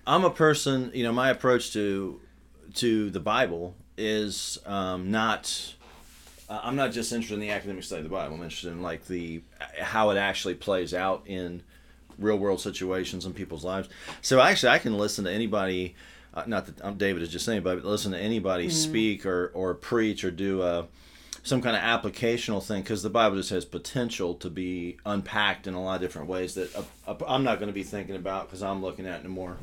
I'm 0.07 0.25
a 0.25 0.29
person. 0.31 0.91
You 0.93 1.03
know, 1.03 1.11
my 1.11 1.29
approach 1.29 1.73
to 1.73 2.19
to 2.75 3.09
the 3.09 3.19
Bible 3.19 3.75
is 3.97 4.57
um, 4.65 5.11
not. 5.11 5.75
Uh, 6.49 6.61
I'm 6.63 6.75
not 6.75 6.91
just 6.91 7.11
interested 7.11 7.35
in 7.35 7.41
the 7.41 7.51
academic 7.51 7.83
study 7.83 7.99
of 7.99 8.05
the 8.05 8.15
Bible. 8.15 8.35
I'm 8.35 8.41
interested 8.41 8.71
in 8.71 8.81
like 8.81 9.05
the 9.05 9.41
how 9.79 10.09
it 10.09 10.17
actually 10.17 10.55
plays 10.55 10.93
out 10.93 11.23
in 11.25 11.61
real 12.17 12.37
world 12.37 12.59
situations 12.59 13.25
in 13.25 13.33
people's 13.33 13.63
lives. 13.63 13.87
So 14.21 14.39
actually, 14.39 14.69
I 14.69 14.79
can 14.79 14.97
listen 14.97 15.25
to 15.25 15.31
anybody. 15.31 15.95
Uh, 16.33 16.43
not 16.47 16.65
that 16.65 16.83
um, 16.83 16.95
David 16.95 17.21
is 17.21 17.29
just 17.29 17.47
anybody, 17.47 17.81
but 17.81 17.87
listen 17.87 18.11
to 18.13 18.19
anybody 18.19 18.69
speak 18.69 19.25
or 19.25 19.51
or 19.53 19.73
preach 19.73 20.23
or 20.23 20.31
do 20.31 20.61
a 20.63 20.87
some 21.43 21.61
kind 21.61 21.75
of 21.75 21.81
applicational 21.81 22.63
thing 22.63 22.81
because 22.81 23.01
the 23.03 23.09
Bible 23.09 23.35
just 23.37 23.49
has 23.49 23.65
potential 23.65 24.33
to 24.35 24.49
be 24.49 24.97
unpacked 25.05 25.67
in 25.67 25.73
a 25.73 25.81
lot 25.83 25.95
of 25.95 26.01
different 26.01 26.27
ways 26.27 26.55
that 26.55 26.75
uh, 26.75 26.83
uh, 27.07 27.15
I'm 27.27 27.43
not 27.43 27.59
going 27.59 27.67
to 27.69 27.73
be 27.73 27.83
thinking 27.83 28.15
about 28.15 28.47
because 28.47 28.61
I'm 28.61 28.81
looking 28.81 29.05
at 29.07 29.17
it 29.17 29.19
in 29.21 29.25
a 29.27 29.29
more 29.29 29.57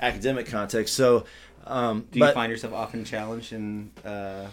academic 0.00 0.46
context. 0.46 0.94
So, 0.94 1.24
um, 1.66 2.06
Do 2.10 2.18
you 2.18 2.24
but- 2.24 2.34
find 2.34 2.50
yourself 2.50 2.72
often 2.74 3.04
challenged 3.04 3.52
in? 3.52 3.90
Uh, 4.04 4.46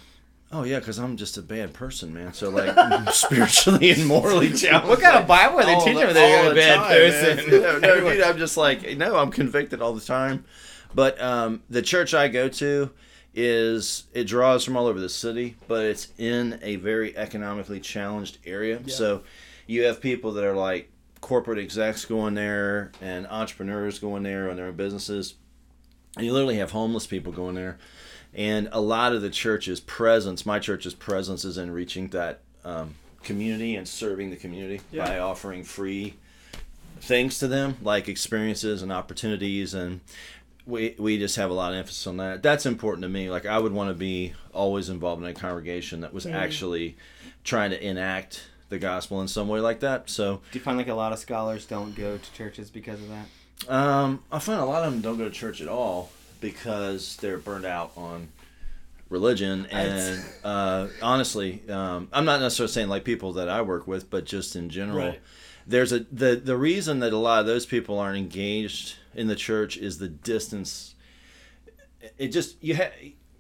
oh 0.52 0.64
yeah, 0.64 0.80
because 0.80 1.00
I'm 1.00 1.18
just 1.18 1.38
a 1.38 1.42
bad 1.42 1.74
person, 1.74 2.14
man. 2.14 2.34
So 2.34 2.50
like 2.50 3.10
spiritually 3.14 3.90
and 3.92 4.06
morally 4.06 4.52
challenged. 4.54 4.88
what 4.90 5.02
kind 5.02 5.18
of 5.18 5.28
Bible 5.28 5.60
are 5.60 5.66
they 5.66 5.76
teaching 5.80 5.96
the- 6.08 6.14
they're 6.14 6.46
all 6.46 6.52
a 6.52 6.56
bad 6.56 6.76
time, 6.76 6.88
person? 6.92 7.50
No, 7.62 7.80
no, 7.80 8.00
dude, 8.12 8.22
I'm 8.24 8.38
just 8.38 8.58
like 8.58 8.96
no, 8.98 9.16
I'm 9.18 9.32
convicted 9.32 9.82
all 9.82 9.94
the 9.94 10.02
time. 10.02 10.46
But 10.94 11.22
um, 11.22 11.62
the 11.70 11.82
church 11.82 12.14
I 12.14 12.28
go 12.30 12.48
to 12.50 12.90
is 13.34 14.06
it 14.14 14.26
draws 14.26 14.64
from 14.66 14.76
all 14.76 14.88
over 14.88 15.00
the 15.00 15.10
city, 15.10 15.56
but 15.68 15.86
it's 15.86 16.08
in 16.18 16.60
a 16.62 16.78
very 16.78 17.16
economically 17.16 17.80
challenged 17.80 18.38
area. 18.46 18.88
So 18.90 19.24
you 19.68 19.84
have 19.84 20.02
people 20.02 20.32
that 20.34 20.44
are 20.44 20.56
like 20.56 20.92
corporate 21.22 21.60
execs 21.60 22.06
going 22.06 22.34
there 22.34 22.92
and 23.02 23.28
entrepreneurs 23.28 24.00
going 24.00 24.24
there 24.24 24.50
on 24.50 24.56
their 24.56 24.66
own 24.68 24.76
businesses. 24.76 25.36
And 26.18 26.26
you 26.26 26.34
literally 26.34 26.58
have 26.58 26.72
homeless 26.72 27.06
people 27.06 27.32
going 27.32 27.56
there. 27.56 27.78
And 28.34 28.70
a 28.72 28.82
lot 28.82 29.14
of 29.14 29.22
the 29.22 29.30
church's 29.30 29.80
presence, 29.80 30.46
my 30.46 30.60
church's 30.60 30.94
presence, 30.94 31.46
is 31.46 31.58
in 31.58 31.72
reaching 31.72 32.08
that 32.10 32.42
um, 32.64 32.96
community 33.24 33.76
and 33.76 33.88
serving 33.88 34.30
the 34.30 34.36
community 34.36 34.82
Yeah. 34.92 35.06
by 35.06 35.20
offering 35.20 35.64
free 35.64 36.16
things 37.02 37.40
to 37.40 37.48
them, 37.48 37.78
like 37.82 38.08
experiences 38.08 38.82
and 38.82 38.92
opportunities. 38.92 39.74
And 39.74 40.02
we, 40.70 40.96
we 40.98 41.18
just 41.18 41.36
have 41.36 41.50
a 41.50 41.54
lot 41.54 41.74
of 41.74 41.80
emphasis 41.80 42.06
on 42.08 42.18
that. 42.18 42.44
That's 42.44 42.66
important 42.66 43.04
to 43.04 43.10
me. 43.10 43.30
Like, 43.30 43.46
I 43.46 43.58
would 43.58 43.74
want 43.74 43.90
to 43.90 43.94
be 43.94 44.34
always 44.54 44.90
involved 44.90 45.22
in 45.22 45.28
a 45.28 45.34
congregation 45.34 46.02
that 46.02 46.14
was 46.14 46.26
actually 46.26 46.96
trying 47.44 47.72
to 47.72 47.84
enact 47.84 48.44
the 48.70 48.80
gospel 48.80 49.22
in 49.22 49.28
some 49.28 49.48
way 49.48 49.60
like 49.60 49.80
that. 49.82 50.10
So, 50.10 50.42
do 50.52 50.60
you 50.60 50.64
find 50.64 50.78
like 50.78 50.88
a 50.88 50.94
lot 50.94 51.12
of 51.12 51.20
scholars 51.20 51.66
don't 51.66 51.96
go 51.96 52.18
to 52.18 52.34
churches 52.34 52.70
because 52.70 53.02
of 53.02 53.10
that? 53.10 53.26
Um, 53.68 54.24
I 54.32 54.40
find 54.40 54.62
a 54.62 54.66
lot 54.66 54.84
of 54.84 54.94
them 54.94 55.02
don't 55.02 55.18
go 55.18 55.26
to 55.26 55.32
church 55.32 55.60
at 55.60 55.68
all 55.68 56.12
because 56.40 57.18
they're 57.18 57.38
burned 57.38 57.66
out 57.66 57.92
on 57.98 58.30
religion 59.10 59.66
and 59.72 60.24
uh, 60.44 60.88
honestly, 61.02 61.64
um, 61.70 62.08
I'm 62.14 62.26
not 62.26 62.40
necessarily 62.40 62.72
saying 62.72 62.90
like 62.90 63.04
people 63.04 63.34
that 63.34 63.50
I 63.50 63.64
work 63.64 63.88
with, 63.88 64.10
but 64.10 64.26
just 64.26 64.56
in 64.56 64.70
general. 64.70 65.08
Right. 65.08 65.20
There's 65.68 65.92
a 65.92 66.00
the 66.12 66.36
the 66.36 66.56
reason 66.56 67.00
that 67.00 67.12
a 67.12 67.18
lot 67.18 67.42
of 67.42 67.46
those 67.46 67.66
people 67.66 68.00
aren't 68.00 68.18
engaged 68.18 68.96
in 69.16 69.28
the 69.28 69.36
church 69.36 69.78
is 69.78 69.98
the 69.98 70.08
distance. 70.08 70.96
It 72.18 72.30
just 72.30 72.62
you 72.64 72.76
have 72.76 72.94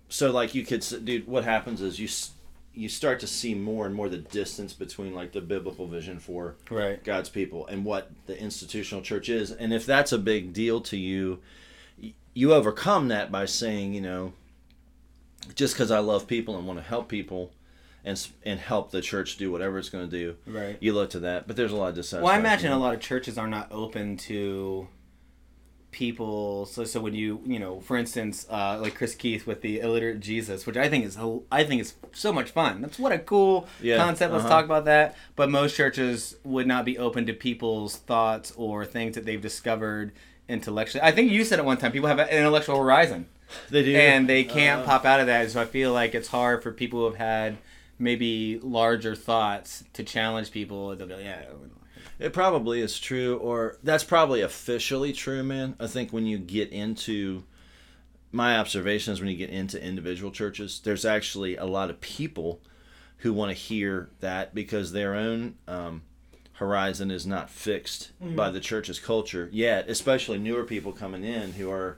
so 0.09 0.31
like 0.31 0.53
you 0.55 0.65
could 0.65 0.85
dude. 1.05 1.27
What 1.27 1.43
happens 1.43 1.81
is 1.81 1.99
you 1.99 2.07
you 2.73 2.87
start 2.89 3.19
to 3.19 3.27
see 3.27 3.53
more 3.55 3.85
and 3.85 3.93
more 3.95 4.07
the 4.09 4.17
distance 4.17 4.73
between 4.73 5.13
like 5.13 5.31
the 5.31 5.41
biblical 5.41 5.87
vision 5.87 6.19
for 6.19 6.55
Right. 6.69 7.03
God's 7.03 7.29
people 7.29 7.65
and 7.67 7.83
what 7.83 8.09
the 8.25 8.39
institutional 8.39 9.01
church 9.03 9.27
is. 9.29 9.51
And 9.51 9.73
if 9.73 9.85
that's 9.85 10.11
a 10.11 10.17
big 10.17 10.53
deal 10.53 10.79
to 10.81 10.95
you, 10.97 11.39
you 12.33 12.53
overcome 12.53 13.07
that 13.09 13.31
by 13.31 13.45
saying, 13.45 13.93
you 13.93 14.01
know, 14.01 14.33
just 15.55 15.73
because 15.73 15.91
I 15.91 15.99
love 15.99 16.27
people 16.27 16.57
and 16.57 16.67
want 16.67 16.79
to 16.79 16.83
help 16.85 17.09
people 17.09 17.51
and 18.05 18.27
and 18.43 18.59
help 18.59 18.91
the 18.91 19.01
church 19.01 19.35
do 19.37 19.51
whatever 19.51 19.77
it's 19.77 19.89
going 19.89 20.09
to 20.09 20.17
do, 20.17 20.35
Right. 20.45 20.77
you 20.79 20.93
look 20.93 21.09
to 21.11 21.19
that. 21.21 21.47
But 21.47 21.55
there's 21.55 21.71
a 21.71 21.75
lot 21.75 21.89
of 21.89 21.95
dissatisfaction. 21.95 22.23
Well, 22.23 22.33
I 22.33 22.39
imagine 22.39 22.71
a 22.71 22.77
lot 22.79 22.93
of 22.93 23.01
churches 23.01 23.37
are 23.37 23.47
not 23.47 23.67
open 23.71 24.15
to 24.17 24.87
people 25.91 26.65
so 26.67 26.83
so 26.83 26.99
when 26.99 27.15
you 27.15 27.41
you 27.45 27.57
know 27.57 27.79
for 27.79 27.97
instance 27.97 28.45
uh, 28.51 28.77
like 28.79 28.95
Chris 28.95 29.15
Keith 29.15 29.47
with 29.47 29.61
the 29.61 29.79
illiterate 29.79 30.19
Jesus 30.19 30.67
which 30.67 30.77
I 30.77 30.87
think 30.87 31.03
is 31.05 31.17
I 31.51 31.63
think 31.63 31.81
is 31.81 31.95
so 32.13 32.31
much 32.31 32.51
fun. 32.51 32.81
That's 32.81 32.99
what 32.99 33.11
a 33.11 33.19
cool 33.19 33.67
Yeah, 33.81 33.97
concept. 33.97 34.31
Let's 34.31 34.45
uh-huh. 34.45 34.53
talk 34.53 34.65
about 34.65 34.85
that. 34.85 35.15
But 35.35 35.49
most 35.49 35.75
churches 35.75 36.35
would 36.43 36.67
not 36.67 36.85
be 36.85 36.97
open 36.97 37.25
to 37.25 37.33
people's 37.33 37.95
thoughts 37.97 38.53
or 38.55 38.85
things 38.85 39.15
that 39.15 39.25
they've 39.25 39.41
discovered 39.41 40.11
intellectually. 40.47 41.03
I 41.03 41.11
think 41.11 41.31
you 41.31 41.43
said 41.43 41.59
at 41.59 41.65
one 41.65 41.77
time 41.77 41.91
people 41.91 42.07
have 42.07 42.19
an 42.19 42.29
intellectual 42.29 42.77
horizon. 42.77 43.27
They 43.71 43.83
do, 43.83 43.95
and 43.95 44.29
they 44.29 44.43
can't 44.43 44.81
Uh, 44.81 44.85
pop 44.85 45.05
out 45.05 45.19
of 45.19 45.25
that. 45.25 45.49
So 45.49 45.59
I 45.59 45.65
feel 45.65 45.91
like 45.91 46.13
it's 46.13 46.27
hard 46.27 46.61
for 46.61 46.71
people 46.71 46.99
who 46.99 47.05
have 47.05 47.15
had 47.15 47.57
maybe 47.97 48.59
larger 48.61 49.15
thoughts 49.15 49.83
to 49.93 50.03
challenge 50.03 50.51
people. 50.51 50.95
They'll 50.95 51.07
be 51.07 51.15
like, 51.15 51.23
yeah, 51.23 51.41
It 52.19 52.33
probably 52.33 52.81
is 52.81 52.99
true, 52.99 53.37
or 53.37 53.77
that's 53.83 54.03
probably 54.03 54.41
officially 54.41 55.13
true, 55.13 55.43
man. 55.43 55.75
I 55.79 55.87
think 55.87 56.11
when 56.11 56.25
you 56.25 56.37
get 56.37 56.69
into 56.71 57.43
my 58.31 58.57
observations, 58.57 59.19
when 59.19 59.29
you 59.29 59.37
get 59.37 59.49
into 59.49 59.81
individual 59.83 60.31
churches, 60.31 60.81
there's 60.83 61.05
actually 61.05 61.55
a 61.55 61.65
lot 61.65 61.89
of 61.89 62.01
people 62.01 62.61
who 63.17 63.33
want 63.33 63.49
to 63.49 63.55
hear 63.55 64.09
that 64.19 64.53
because 64.53 64.91
their 64.91 65.15
own 65.15 65.55
um, 65.67 66.03
horizon 66.53 67.09
is 67.09 67.25
not 67.25 67.49
fixed 67.49 68.11
by 68.35 68.49
the 68.49 68.59
church's 68.59 68.99
culture 68.99 69.49
yet, 69.51 69.89
especially 69.89 70.37
newer 70.37 70.63
people 70.63 70.91
coming 70.91 71.23
in 71.23 71.53
who 71.53 71.71
are 71.71 71.97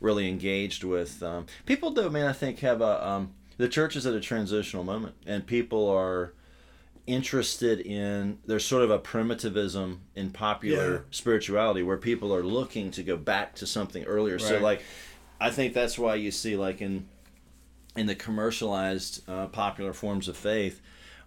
really 0.00 0.28
engaged 0.28 0.84
with 0.84 1.22
um, 1.22 1.46
people. 1.66 1.90
Though, 1.90 2.08
man, 2.08 2.26
I 2.26 2.32
think 2.32 2.60
have 2.60 2.80
a 2.80 3.06
um, 3.06 3.32
the 3.56 3.68
church 3.68 3.96
is 3.96 4.06
at 4.06 4.14
a 4.14 4.20
transitional 4.20 4.84
moment, 4.84 5.14
and 5.26 5.46
people 5.46 5.88
are 5.88 6.32
interested 7.06 7.80
in 7.80 8.38
there's 8.46 8.64
sort 8.64 8.82
of 8.82 8.90
a 8.90 8.98
primitivism 8.98 10.00
in 10.14 10.30
popular 10.30 10.92
Yeah. 10.94 10.98
spirituality 11.10 11.82
where 11.82 11.96
people 11.96 12.34
are 12.34 12.42
looking 12.42 12.90
to 12.92 13.02
go 13.02 13.16
back 13.16 13.54
to 13.56 13.66
something 13.66 14.04
earlier 14.04 14.38
so 14.38 14.58
like 14.58 14.82
i 15.40 15.50
think 15.50 15.72
that's 15.72 15.98
why 15.98 16.16
you 16.16 16.30
see 16.32 16.56
like 16.56 16.80
in 16.82 17.06
in 17.96 18.06
the 18.06 18.14
commercialized 18.14 19.22
uh, 19.28 19.46
popular 19.46 19.92
forms 19.92 20.26
of 20.28 20.36
faith 20.36 20.80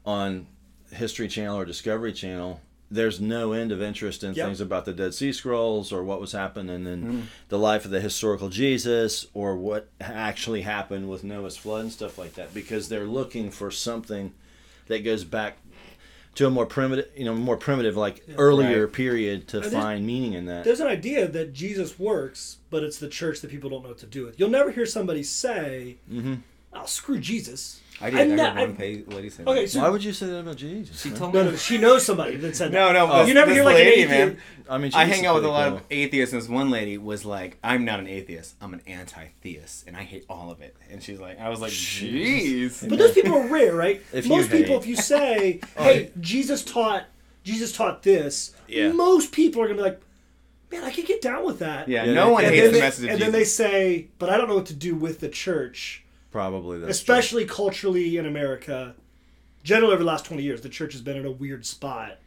on 0.05 0.47
history 0.91 1.27
channel 1.27 1.57
or 1.57 1.63
discovery 1.65 2.11
channel 2.13 2.59
there's 2.91 3.21
no 3.21 3.53
end 3.53 3.71
of 3.71 3.81
interest 3.81 4.23
in 4.23 4.33
Yep. 4.33 4.45
things 4.47 4.59
about 4.61 4.83
the 4.85 4.93
dead 4.93 5.13
sea 5.13 5.31
scrolls 5.31 5.93
or 5.93 6.03
what 6.03 6.19
was 6.19 6.31
happening 6.33 6.85
in 6.87 7.27
the 7.47 7.57
life 7.59 7.85
of 7.85 7.91
the 7.91 8.01
historical 8.01 8.49
jesus 8.49 9.27
or 9.33 9.55
what 9.55 9.87
actually 10.01 10.63
happened 10.63 11.09
with 11.09 11.23
noah's 11.23 11.55
flood 11.55 11.81
and 11.83 11.91
stuff 11.91 12.17
like 12.17 12.33
that 12.33 12.53
because 12.53 12.89
they're 12.89 13.05
looking 13.05 13.49
for 13.49 13.71
something 13.71 14.33
that 14.87 15.03
goes 15.05 15.23
back 15.23 15.57
to 16.35 16.47
a 16.47 16.49
more 16.49 16.65
primitive, 16.65 17.09
you 17.17 17.25
know, 17.25 17.33
more 17.35 17.57
primitive, 17.57 17.97
like 17.97 18.23
earlier 18.37 18.85
Right. 18.85 18.93
period 18.93 19.47
to 19.49 19.61
find 19.61 20.05
meaning 20.05 20.33
in 20.33 20.45
that. 20.45 20.63
There's 20.63 20.79
an 20.79 20.87
idea 20.87 21.27
that 21.27 21.53
Jesus 21.53 21.99
works, 21.99 22.57
but 22.69 22.83
it's 22.83 22.97
the 22.97 23.09
church 23.09 23.41
that 23.41 23.51
people 23.51 23.69
don't 23.69 23.83
know 23.83 23.89
what 23.89 23.97
to 23.99 24.05
do 24.05 24.25
with. 24.25 24.39
You'll 24.39 24.49
never 24.49 24.71
hear 24.71 24.85
somebody 24.85 25.23
say, 25.23 25.97
"Oh, 26.73 26.85
screw 26.85 27.19
Jesus." 27.19 27.81
I 28.01 28.09
did. 28.09 28.19
I, 28.19 28.23
ne- 28.23 28.41
heard 28.43 28.55
one 28.55 28.69
I- 28.71 28.73
pay, 28.73 29.03
lady 29.07 29.29
say 29.29 29.43
Okay, 29.43 29.61
that. 29.63 29.69
so 29.69 29.81
Why 29.81 29.89
would 29.89 30.03
you 30.03 30.13
say 30.13 30.27
that 30.27 30.39
about 30.39 30.55
Jesus? 30.55 31.01
She 31.01 31.09
man? 31.09 31.17
told 31.19 31.33
no, 31.33 31.43
me. 31.43 31.51
no, 31.51 31.55
she 31.57 31.77
knows 31.77 32.05
somebody 32.05 32.37
that 32.37 32.55
said 32.55 32.71
No, 32.71 32.87
that. 32.87 32.93
no. 32.93 33.11
Oh. 33.11 33.19
this- 33.19 33.27
You 33.27 33.33
never 33.33 33.47
this 33.47 33.55
hear 33.55 33.63
like 33.65 33.75
an 33.77 33.81
lady, 33.85 34.01
atheist. 34.03 34.09
man. 34.09 34.37
I 34.69 34.77
mean, 34.77 34.91
I 34.93 35.03
Jesus 35.05 35.15
hang 35.15 35.23
is 35.25 35.29
out 35.29 35.35
with 35.35 35.43
a 35.45 35.47
pretty 35.47 35.61
lot 35.61 35.67
cool. 35.69 35.77
of 35.77 35.83
atheists, 35.89 36.33
and 36.33 36.41
this 36.41 36.49
one 36.49 36.69
lady 36.69 36.97
was 36.99 37.25
like, 37.25 37.57
"I'm 37.63 37.85
not 37.85 37.99
an 37.99 38.07
atheist. 38.07 38.53
I'm 38.61 38.73
an 38.73 38.81
anti-theist, 38.87 39.87
and 39.87 39.97
I 39.97 40.03
hate 40.03 40.25
all 40.29 40.51
of 40.51 40.61
it." 40.61 40.75
And 40.91 41.01
she's 41.01 41.19
like, 41.19 41.39
"I 41.39 41.49
was 41.49 41.59
like, 41.59 41.71
jeez." 41.71 42.87
But 42.87 42.99
those 42.99 43.13
people 43.13 43.33
are 43.35 43.47
rare, 43.47 43.73
right? 43.75 44.01
If 44.13 44.25
you 44.25 44.35
most 44.35 44.51
people, 44.51 44.77
if 44.77 44.85
you 44.87 44.95
say, 44.95 45.59
oh, 45.77 45.83
"Hey, 45.83 46.11
Jesus 46.21 46.63
taught, 46.63 47.05
Jesus 47.43 47.71
taught 47.75 48.03
this," 48.03 48.53
Yeah. 48.67 48.91
most 48.91 49.31
people 49.31 49.61
are 49.61 49.65
gonna 49.67 49.77
be 49.77 49.83
like, 49.83 49.99
"Man, 50.71 50.83
I 50.83 50.91
can 50.91 51.05
get 51.05 51.21
down 51.21 51.45
with 51.45 51.59
that." 51.59 51.87
Yeah, 51.89 52.05
Yeah, 52.05 52.13
no 52.13 52.27
they- 52.27 52.31
one 52.31 52.45
And, 52.45 52.53
hates 52.53 52.63
then 52.63 52.71
the 52.73 52.77
they, 52.79 52.83
message 52.85 53.03
of 53.05 53.09
and 53.09 53.19
Jesus. 53.19 53.31
then 53.33 53.39
they 53.39 53.45
say, 53.45 54.07
"But 54.19 54.29
I 54.29 54.37
don't 54.37 54.47
know 54.47 54.55
what 54.55 54.67
to 54.67 54.73
do 54.75 54.93
with 54.95 55.19
the 55.19 55.29
church." 55.29 56.03
Probably 56.31 56.79
that's 56.79 56.91
especially 56.97 57.45
culturally 57.45 58.17
in 58.17 58.25
America. 58.25 58.95
Generally, 59.63 59.93
over 59.93 60.03
the 60.03 60.07
last 60.07 60.25
twenty 60.25 60.43
years, 60.43 60.61
the 60.61 60.69
church 60.69 60.93
has 60.93 61.01
been 61.01 61.17
in 61.17 61.25
a 61.25 61.31
weird 61.31 61.65
spot. 61.65 62.17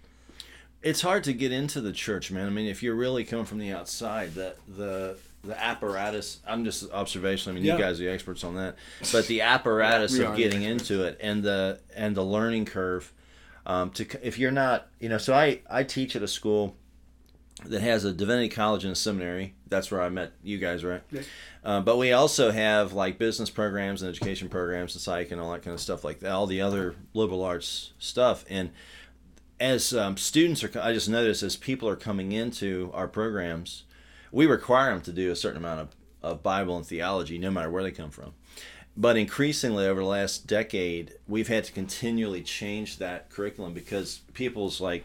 it's 0.83 1.01
hard 1.01 1.23
to 1.25 1.33
get 1.33 1.53
into 1.53 1.81
the 1.81 1.93
church, 1.93 2.31
man. 2.33 2.47
I 2.47 2.51
mean, 2.51 2.67
if 2.67 2.83
you're 2.83 2.95
really 2.97 3.25
coming 3.25 3.45
from 3.45 3.59
the 3.59 3.73
outside, 3.73 4.35
the 4.35 4.55
the 4.69 5.17
the 5.45 5.61
apparatus. 5.61 6.39
I'm 6.47 6.65
just 6.65 6.91
observational. 6.93 7.53
I 7.53 7.61
mean, 7.61 7.65
Yeah. 7.65 7.75
you 7.77 7.83
guys 7.83 8.01
are 8.01 8.05
the 8.05 8.11
experts 8.11 8.45
on 8.45 8.55
that. 8.57 8.77
But 9.11 9.27
the 9.27 9.41
apparatus 9.43 10.13
We 10.19 10.25
of 10.25 10.37
getting 10.37 10.63
into 10.63 11.05
it 11.05 11.19
and 11.21 11.43
the 11.43 11.81
and 11.97 12.17
the 12.17 12.25
learning 12.25 12.65
curve. 12.67 13.13
Um, 13.67 13.91
to 13.93 14.07
if 14.27 14.39
you're 14.39 14.51
not, 14.51 14.89
you 15.01 15.09
know, 15.09 15.19
so 15.19 15.33
I 15.35 15.61
I 15.71 15.85
teach 15.85 16.17
at 16.17 16.23
a 16.23 16.29
school 16.29 16.77
that 17.65 17.81
has 17.81 18.05
a 18.05 18.13
divinity 18.13 18.49
college 18.49 18.83
and 18.85 18.93
a 18.93 18.97
seminary. 18.97 19.55
That's 19.73 19.91
where 19.91 20.01
I 20.01 20.09
met 20.09 20.33
you 20.45 20.59
guys, 20.59 20.85
right? 20.85 21.03
Yeah. 21.11 21.23
Uh, 21.65 21.81
but 21.81 21.99
we 21.99 22.13
also 22.13 22.51
have 22.53 22.93
like 22.93 23.19
business 23.19 23.51
programs 23.51 24.03
and 24.03 24.09
education 24.09 24.49
programs 24.49 24.95
and 24.95 25.03
psych 25.03 25.31
and 25.31 25.41
all 25.41 25.51
that 25.53 25.63
kind 25.63 25.75
of 25.75 25.81
stuff 25.81 26.05
like 26.05 26.21
that. 26.21 26.31
All 26.31 26.47
the 26.47 26.61
other 26.61 26.95
liberal 27.15 27.43
arts 27.43 27.93
stuff 27.99 28.45
and 28.49 28.71
as 29.63 29.95
um, 29.95 30.17
students 30.17 30.65
are, 30.65 30.81
I 30.81 30.93
just 30.93 31.09
noticed 31.09 31.45
as 31.45 31.55
people 31.55 31.89
are 31.89 31.95
coming 31.95 32.33
into 32.33 32.91
our 32.93 33.07
programs, 33.07 33.85
we 34.33 34.45
require 34.45 34.91
them 34.93 35.03
to 35.03 35.13
do 35.13 35.31
a 35.31 35.37
certain 35.37 35.59
amount 35.59 35.81
of, 35.81 35.89
of 36.21 36.43
Bible 36.43 36.77
and 36.77 36.85
theology, 36.85 37.39
no 37.39 37.51
matter 37.51 37.71
where 37.71 37.85
they 37.85 37.93
come 37.93 38.11
from. 38.11 38.35
But 38.97 39.17
increasingly 39.17 39.87
over 39.87 40.01
the 40.01 40.07
last 40.07 40.49
decade, 40.49 41.15
we've 41.29 41.47
had 41.47 41.63
to 41.65 41.73
continually 41.73 42.43
change 42.43 42.99
that 42.99 43.31
curriculum 43.31 43.73
because 43.73 44.23
people's 44.35 44.81
like 44.81 45.05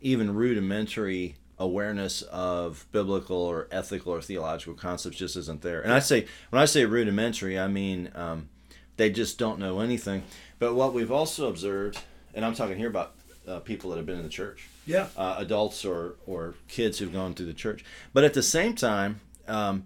even 0.00 0.34
rudimentary 0.34 1.36
awareness 1.62 2.22
of 2.22 2.86
biblical 2.92 3.36
or 3.36 3.68
ethical 3.70 4.12
or 4.12 4.20
theological 4.20 4.74
concepts 4.74 5.16
just 5.16 5.36
isn't 5.36 5.62
there. 5.62 5.80
And 5.80 5.92
I 5.92 6.00
say 6.00 6.26
when 6.50 6.60
I 6.60 6.64
say 6.66 6.84
rudimentary, 6.84 7.58
I 7.58 7.68
mean 7.68 8.10
um, 8.14 8.48
they 8.96 9.10
just 9.10 9.38
don't 9.38 9.58
know 9.58 9.80
anything. 9.80 10.22
But 10.58 10.74
what 10.74 10.92
we've 10.92 11.12
also 11.12 11.48
observed, 11.48 11.98
and 12.34 12.44
I'm 12.44 12.54
talking 12.54 12.78
here 12.78 12.88
about 12.88 13.14
uh, 13.46 13.60
people 13.60 13.90
that 13.90 13.96
have 13.96 14.06
been 14.06 14.18
in 14.18 14.22
the 14.22 14.28
church, 14.28 14.68
Yeah, 14.86 15.08
uh, 15.16 15.36
adults 15.38 15.84
or 15.84 16.16
or 16.26 16.54
kids 16.68 16.98
who've 16.98 17.12
gone 17.12 17.34
through 17.34 17.46
the 17.46 17.54
church. 17.54 17.84
But 18.12 18.24
at 18.24 18.34
the 18.34 18.42
same 18.42 18.74
time, 18.74 19.20
um, 19.48 19.84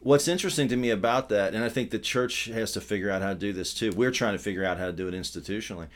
what's 0.00 0.28
interesting 0.28 0.68
to 0.68 0.76
me 0.76 0.90
about 0.90 1.28
that, 1.30 1.54
and 1.54 1.64
I 1.64 1.68
think 1.68 1.90
the 1.90 1.98
church 1.98 2.46
has 2.46 2.72
to 2.72 2.80
figure 2.80 3.10
out 3.10 3.22
how 3.22 3.30
to 3.30 3.38
do 3.38 3.52
this 3.52 3.74
too. 3.74 3.92
We're 3.92 4.10
trying 4.10 4.34
to 4.34 4.42
figure 4.42 4.64
out 4.64 4.78
how 4.78 4.86
to 4.86 4.92
do 4.92 5.08
it 5.08 5.14
institutionally. 5.14 5.88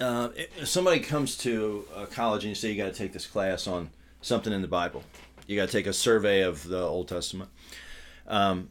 Uh, 0.00 0.28
if 0.34 0.68
somebody 0.68 1.00
comes 1.00 1.36
to 1.38 1.84
a 1.96 2.06
college 2.06 2.44
and 2.44 2.50
you 2.50 2.54
say 2.54 2.70
you 2.70 2.76
got 2.76 2.92
to 2.92 2.96
take 2.98 3.12
this 3.12 3.26
class 3.26 3.66
on 3.66 3.90
something 4.20 4.52
in 4.52 4.62
the 4.62 4.68
Bible, 4.68 5.02
you 5.46 5.56
got 5.56 5.66
to 5.66 5.72
take 5.72 5.86
a 5.86 5.92
survey 5.92 6.42
of 6.42 6.66
the 6.68 6.80
Old 6.80 7.08
Testament. 7.08 7.50
Um, 8.26 8.70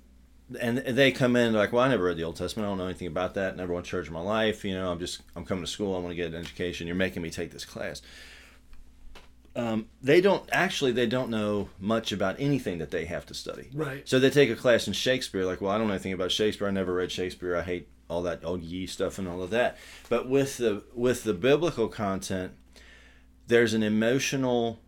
and 0.62 0.78
they 0.78 1.12
come 1.12 1.36
in 1.36 1.54
like, 1.54 1.74
well, 1.74 1.84
I 1.84 1.90
never 1.90 2.06
read 2.06 2.16
the 2.18 2.24
Old 2.24 2.38
Testament. 2.38 2.66
I 2.66 2.70
don't 2.70 2.78
know 2.78 2.86
anything 2.86 3.08
about 3.08 3.34
that. 3.34 3.58
Never 3.58 3.74
went 3.74 3.86
to 3.86 3.92
church 3.92 4.08
in 4.08 4.14
my 4.14 4.22
life. 4.22 4.64
You 4.64 4.76
know, 4.76 4.90
I'm 4.90 5.00
just 5.00 5.22
I'm 5.36 5.44
coming 5.44 5.66
to 5.66 5.70
school. 5.70 5.96
I 5.96 6.00
want 6.00 6.12
to 6.12 6.16
get 6.16 6.28
an 6.28 6.36
education. 6.36 6.88
You're 6.88 6.96
making 6.96 7.22
me 7.22 7.30
take 7.30 7.52
this 7.52 7.66
class. 7.66 8.02
Um, 9.58 9.88
they 10.02 10.22
don't 10.22 10.48
actually 10.52 10.92
they 10.92 11.08
don't 11.08 11.30
know 11.30 11.70
much 11.80 12.12
about 12.12 12.36
anything 12.40 12.78
that 12.78 12.92
they 12.92 13.06
have 13.06 13.26
to 13.26 13.34
study. 13.34 13.70
right. 13.74 14.08
So 14.08 14.20
they 14.20 14.30
take 14.30 14.50
a 14.50 14.56
class 14.56 14.88
in 14.88 14.94
Shakespeare, 14.94 15.46
like, 15.46 15.60
well, 15.60 15.72
I 15.72 15.78
don't 15.78 15.88
know 15.88 15.94
anything 15.94 16.14
about 16.14 16.32
Shakespeare. 16.32 16.68
I 16.68 16.72
never 16.72 16.94
read 16.94 17.12
Shakespeare. 17.12 17.58
I 17.58 17.64
hate 17.64 17.90
all 18.10 18.22
that 18.24 18.44
old 18.44 18.62
ye 18.62 18.88
stuff 18.88 19.18
and 19.20 19.28
all 19.28 19.42
of 19.42 19.50
that. 19.50 19.78
But 20.10 20.28
with 20.30 20.58
the 20.58 20.84
with 20.94 21.24
the 21.24 21.34
biblical 21.34 21.88
content, 21.88 22.54
there's 23.48 23.74
an 23.74 23.84
emotional 23.84 24.80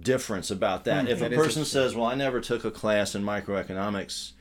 difference 0.00 0.50
about 0.50 0.84
that. 0.84 1.04
Hmm, 1.04 1.10
if 1.10 1.22
a 1.22 1.30
person 1.30 1.64
says, 1.64 1.94
"Well, 1.94 2.06
I 2.06 2.14
never 2.14 2.40
took 2.40 2.64
a 2.64 2.70
class 2.70 3.14
in 3.14 3.22
microeconomics," 3.22 4.32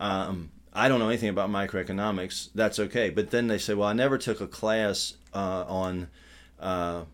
um, 0.00 0.50
I 0.72 0.88
don't 0.88 0.98
know 0.98 1.08
anything 1.08 1.28
about 1.28 1.50
microeconomics. 1.50 2.48
That's 2.54 2.78
okay. 2.78 3.10
But 3.10 3.30
then 3.30 3.48
they 3.48 3.58
say, 3.58 3.74
"Well, 3.74 3.88
I 3.88 3.92
never 3.92 4.18
took 4.18 4.40
a 4.40 4.46
class 4.48 5.14
uh, 5.34 5.64
on." 5.68 6.08
Uh, 6.58 7.04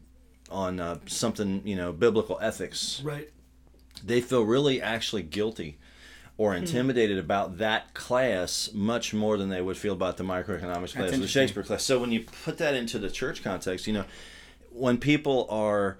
on 0.50 0.78
uh, 0.78 0.98
something 1.06 1.62
you 1.66 1.74
know 1.74 1.90
biblical 1.92 2.38
ethics 2.40 3.00
Right. 3.02 3.30
they 4.04 4.20
feel 4.20 4.42
really 4.42 4.80
actually 4.80 5.22
guilty 5.22 5.78
or 6.36 6.54
intimidated 6.54 7.16
about 7.18 7.58
that 7.58 7.94
class 7.94 8.70
much 8.72 9.14
more 9.14 9.36
than 9.36 9.48
they 9.50 9.62
would 9.62 9.76
feel 9.76 9.92
about 9.92 10.16
the 10.16 10.24
microeconomics 10.24 10.92
class 10.94 11.12
or 11.12 11.16
the. 11.18 11.28
Shakespeare 11.28 11.62
class. 11.62 11.84
So 11.84 12.00
when 12.00 12.10
you 12.10 12.24
put 12.44 12.58
that 12.58 12.74
into 12.74 12.98
the 12.98 13.10
church 13.10 13.42
context, 13.44 13.86
you 13.86 13.92
know, 13.92 14.04
when 14.72 14.98
people 14.98 15.46
are 15.48 15.96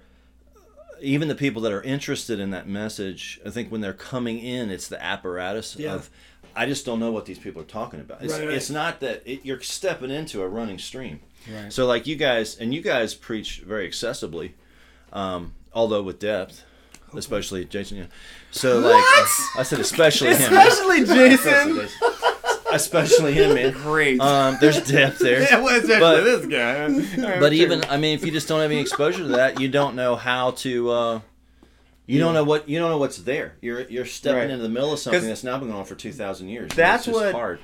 even 1.01 1.27
the 1.27 1.35
people 1.35 1.61
that 1.61 1.71
are 1.71 1.81
interested 1.83 2.39
in 2.39 2.51
that 2.51 2.67
message, 2.67 3.39
I 3.45 3.49
think 3.49 3.71
when 3.71 3.81
they're 3.81 3.93
coming 3.93 4.39
in, 4.39 4.69
it's 4.69 4.87
the 4.87 5.01
apparatus 5.01 5.75
Yeah. 5.77 5.93
of 5.95 6.09
I 6.57 6.65
just 6.65 6.85
don't 6.85 6.99
know 7.01 7.11
what 7.11 7.25
these 7.25 7.39
people 7.39 7.61
are 7.61 7.65
talking 7.65 7.99
about. 7.99 8.21
It's, 8.23 8.31
Right, 8.33 8.45
right. 8.47 8.55
it's 8.55 8.69
not 8.69 9.01
that 9.01 9.23
it, 9.25 9.43
you're 9.45 9.59
stepping 9.61 10.09
into 10.09 10.41
a 10.41 10.47
running 10.47 10.79
stream. 10.79 11.19
Right. 11.53 11.71
So 11.71 11.85
like 11.85 12.07
you 12.07 12.15
guys, 12.15 12.55
and 12.57 12.73
you 12.73 12.81
guys 12.81 13.13
preach 13.13 13.59
very 13.59 13.89
accessibly, 13.89 14.51
um, 15.11 15.53
although 15.73 16.01
with 16.01 16.19
depth, 16.19 16.63
especially 17.17 17.65
Jason. 17.65 17.97
Yeah. 17.97 18.05
So 18.51 18.79
like 18.79 18.95
uh, 18.95 19.59
I 19.59 19.63
said, 19.63 19.79
especially 19.79 20.29
him, 20.35 20.53
Especially 20.53 21.05
Jason. 21.05 21.87
especially 22.71 23.33
him, 23.33 23.53
man. 23.55 23.73
Great. 23.73 24.19
Um, 24.19 24.57
there's 24.59 24.81
depth 24.89 25.19
there. 25.19 25.41
yeah, 25.49 25.59
well, 25.61 25.75
especially 25.79 25.99
but- 25.99 26.23
this 26.23 26.45
guy. 26.45 27.39
But 27.39 27.53
even 27.53 27.83
I 27.89 27.97
mean, 27.97 28.15
if 28.17 28.25
you 28.25 28.31
just 28.31 28.47
don't 28.47 28.61
have 28.61 28.71
any 28.71 28.81
exposure 28.81 29.19
to 29.23 29.29
that, 29.29 29.59
you 29.59 29.69
don't 29.69 29.95
know 29.95 30.15
how 30.15 30.51
to 30.51 30.89
uh, 30.91 31.19
You 32.07 32.19
don't 32.19 32.33
know 32.33 32.43
what 32.43 32.67
you 32.69 32.79
don't 32.79 32.89
know 32.89 32.97
what's 32.97 33.17
there. 33.17 33.55
You're 33.61 33.81
you're 33.81 34.05
stepping 34.05 34.39
Right. 34.41 34.49
into 34.49 34.63
the 34.63 34.69
middle 34.69 34.93
of 34.93 34.99
something 34.99 35.25
that's 35.25 35.43
now 35.43 35.57
been 35.57 35.67
going 35.69 35.79
on 35.79 35.85
for 35.85 35.95
two 35.95 36.11
thousand 36.13 36.49
years. 36.49 36.71
that's 36.75 37.07
it's 37.07 37.17
just 37.17 37.25
what- 37.25 37.33
hard. 37.33 37.59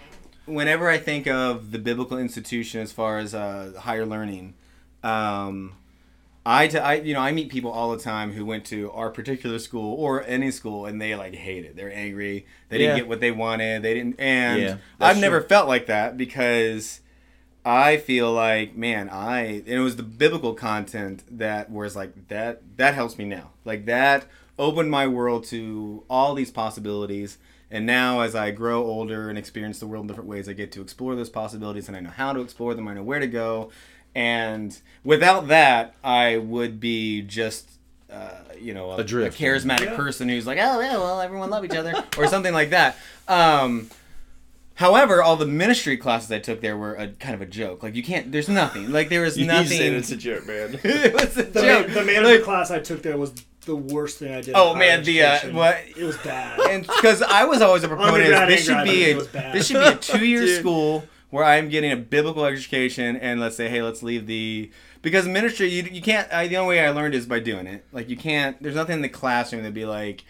whenever 0.45 0.89
I 0.89 0.97
think 0.97 1.27
of 1.27 1.71
the 1.71 1.79
biblical 1.79 2.17
institution 2.17 2.81
as 2.81 2.91
far 2.91 3.19
as 3.19 3.33
uh, 3.35 3.73
higher 3.79 4.05
learning, 4.05 4.55
um, 5.03 5.73
I, 6.45 6.67
t- 6.67 6.77
I 6.79 6.95
you 6.95 7.13
know 7.13 7.19
I 7.19 7.31
meet 7.31 7.49
people 7.49 7.69
all 7.71 7.91
the 7.91 8.01
time 8.01 8.31
who 8.33 8.45
went 8.45 8.65
to 8.65 8.89
our 8.91 9.09
particular 9.11 9.59
school 9.59 9.93
or 9.95 10.23
any 10.23 10.49
school 10.51 10.85
and 10.87 10.99
they 10.99 11.15
like 11.15 11.35
hate 11.35 11.65
it. 11.65 11.75
They're 11.75 11.93
angry. 11.93 12.47
They 12.69 12.77
didn't 12.79 12.95
Yeah. 12.97 13.01
get 13.03 13.07
what 13.09 13.19
they 13.19 13.31
wanted. 13.31 13.83
They 13.83 13.93
didn't. 13.93 14.19
And 14.19 14.61
Yeah, 14.61 14.77
I've 14.99 15.19
never 15.19 15.39
true. 15.39 15.49
felt 15.49 15.67
like 15.67 15.85
that 15.85 16.17
because 16.17 17.01
I 17.63 17.97
feel 17.97 18.31
like 18.33 18.75
man, 18.75 19.07
I 19.09 19.41
and 19.43 19.67
it 19.67 19.79
was 19.79 19.97
the 19.97 20.03
biblical 20.03 20.55
content 20.55 21.23
that 21.29 21.69
was 21.69 21.95
like 21.95 22.27
that. 22.29 22.61
That 22.77 22.95
helps 22.95 23.19
me 23.19 23.25
now. 23.25 23.51
Like 23.63 23.85
that 23.85 24.25
opened 24.57 24.89
my 24.89 25.05
world 25.07 25.43
to 25.45 26.03
all 26.09 26.33
these 26.33 26.49
possibilities. 26.51 27.37
And 27.73 27.85
now, 27.85 28.19
as 28.19 28.35
I 28.35 28.51
grow 28.51 28.83
older 28.83 29.29
and 29.29 29.37
experience 29.37 29.79
the 29.79 29.87
world 29.87 30.03
in 30.03 30.07
different 30.07 30.29
ways, 30.29 30.49
I 30.49 30.53
get 30.53 30.73
to 30.73 30.81
explore 30.81 31.15
those 31.15 31.29
possibilities, 31.29 31.87
and 31.87 31.95
I 31.95 32.01
know 32.01 32.09
how 32.09 32.33
to 32.33 32.41
explore 32.41 32.73
them. 32.73 32.85
I 32.89 32.95
know 32.95 33.03
where 33.03 33.19
to 33.19 33.27
go. 33.27 33.69
And 34.15 34.77
without 35.03 35.47
that, 35.47 35.95
I 36.03 36.37
would 36.37 36.79
be 36.79 37.21
just, 37.21 37.69
uh, 38.11 38.31
you 38.59 38.73
know, 38.73 38.91
a, 38.91 38.97
a 38.97 38.99
Adrift. 39.01 39.39
charismatic 39.39 39.85
Yeah. 39.85 39.95
person 39.95 40.27
who's 40.29 40.45
like, 40.45 40.57
oh 40.59 40.79
yeah, 40.81 40.97
well, 40.97 41.21
everyone 41.21 41.49
love 41.49 41.63
each 41.65 41.75
other, 41.75 41.93
or 42.17 42.27
something 42.27 42.53
like 42.53 42.71
that. 42.71 42.97
Um, 43.27 43.89
However, 44.75 45.21
all 45.21 45.35
the 45.35 45.45
ministry 45.45 45.95
classes 45.95 46.31
I 46.31 46.39
took 46.39 46.61
there 46.61 46.75
were 46.75 46.95
a 46.95 47.09
kind 47.09 47.35
of 47.35 47.41
a 47.41 47.45
joke. 47.45 47.83
Like 47.83 47.93
you 47.93 48.01
can't. 48.01 48.31
There's 48.31 48.49
nothing. 48.49 48.91
Like 48.91 49.09
there 49.09 49.21
was 49.21 49.37
nothing. 49.37 49.93
a 49.95 50.01
joke, 50.01 50.47
man. 50.47 50.79
it 50.83 51.13
was 51.13 51.37
a 51.37 51.43
The, 51.43 51.61
joke. 51.61 51.87
man, 51.87 51.93
the 51.93 52.03
management 52.03 52.35
Like, 52.37 52.43
class 52.43 52.71
I 52.71 52.79
took 52.79 53.03
there 53.03 53.17
was 53.17 53.31
the 53.65 53.75
worst 53.75 54.17
thing 54.17 54.33
I 54.33 54.41
did. 54.41 54.55
Oh, 54.55 54.71
in 54.73 54.79
man, 54.79 54.89
higher 54.99 55.03
the, 55.03 55.23
uh, 55.23 55.39
what- 55.51 55.77
It 55.95 56.03
was 56.03 56.17
bad. 56.17 56.59
and 56.61 56.81
because 56.87 57.21
I 57.21 57.43
was 57.45 57.61
always 57.61 57.83
a 57.83 57.89
proponent, 57.89 58.33
of 58.33 58.47
this 58.47 58.65
should 58.65 58.83
be 58.83 59.03
a 59.05 59.09
it 59.11 59.17
was 59.17 59.27
bad. 59.27 59.53
this 59.53 59.67
should 59.67 59.77
be 59.83 59.87
a 59.87 59.95
two 59.97 60.25
year 60.25 60.47
school 60.59 61.03
where 61.31 61.43
I'm 61.43 61.69
getting 61.69 61.91
a 61.91 61.97
biblical 61.97 62.45
education, 62.45 63.17
and 63.17 63.39
let's 63.39 63.55
say, 63.55 63.67
hey, 63.67 63.81
let's 63.81 64.03
leave 64.03 64.27
the 64.27 64.69
because 65.01 65.27
ministry 65.27 65.69
you, 65.69 65.83
you 65.83 66.01
can't. 66.01 66.31
I, 66.31 66.47
the 66.47 66.57
only 66.57 66.75
way 66.75 66.85
I 66.85 66.91
learned 66.91 67.15
is 67.15 67.25
by 67.25 67.39
doing 67.39 67.65
it. 67.65 67.83
Like 67.91 68.07
you 68.09 68.17
can't. 68.17 68.61
There's 68.61 68.75
nothing 68.75 68.97
in 68.97 69.01
the 69.01 69.09
classroom 69.09 69.63
that'd 69.63 69.73
be 69.73 69.85
like. 69.85 70.23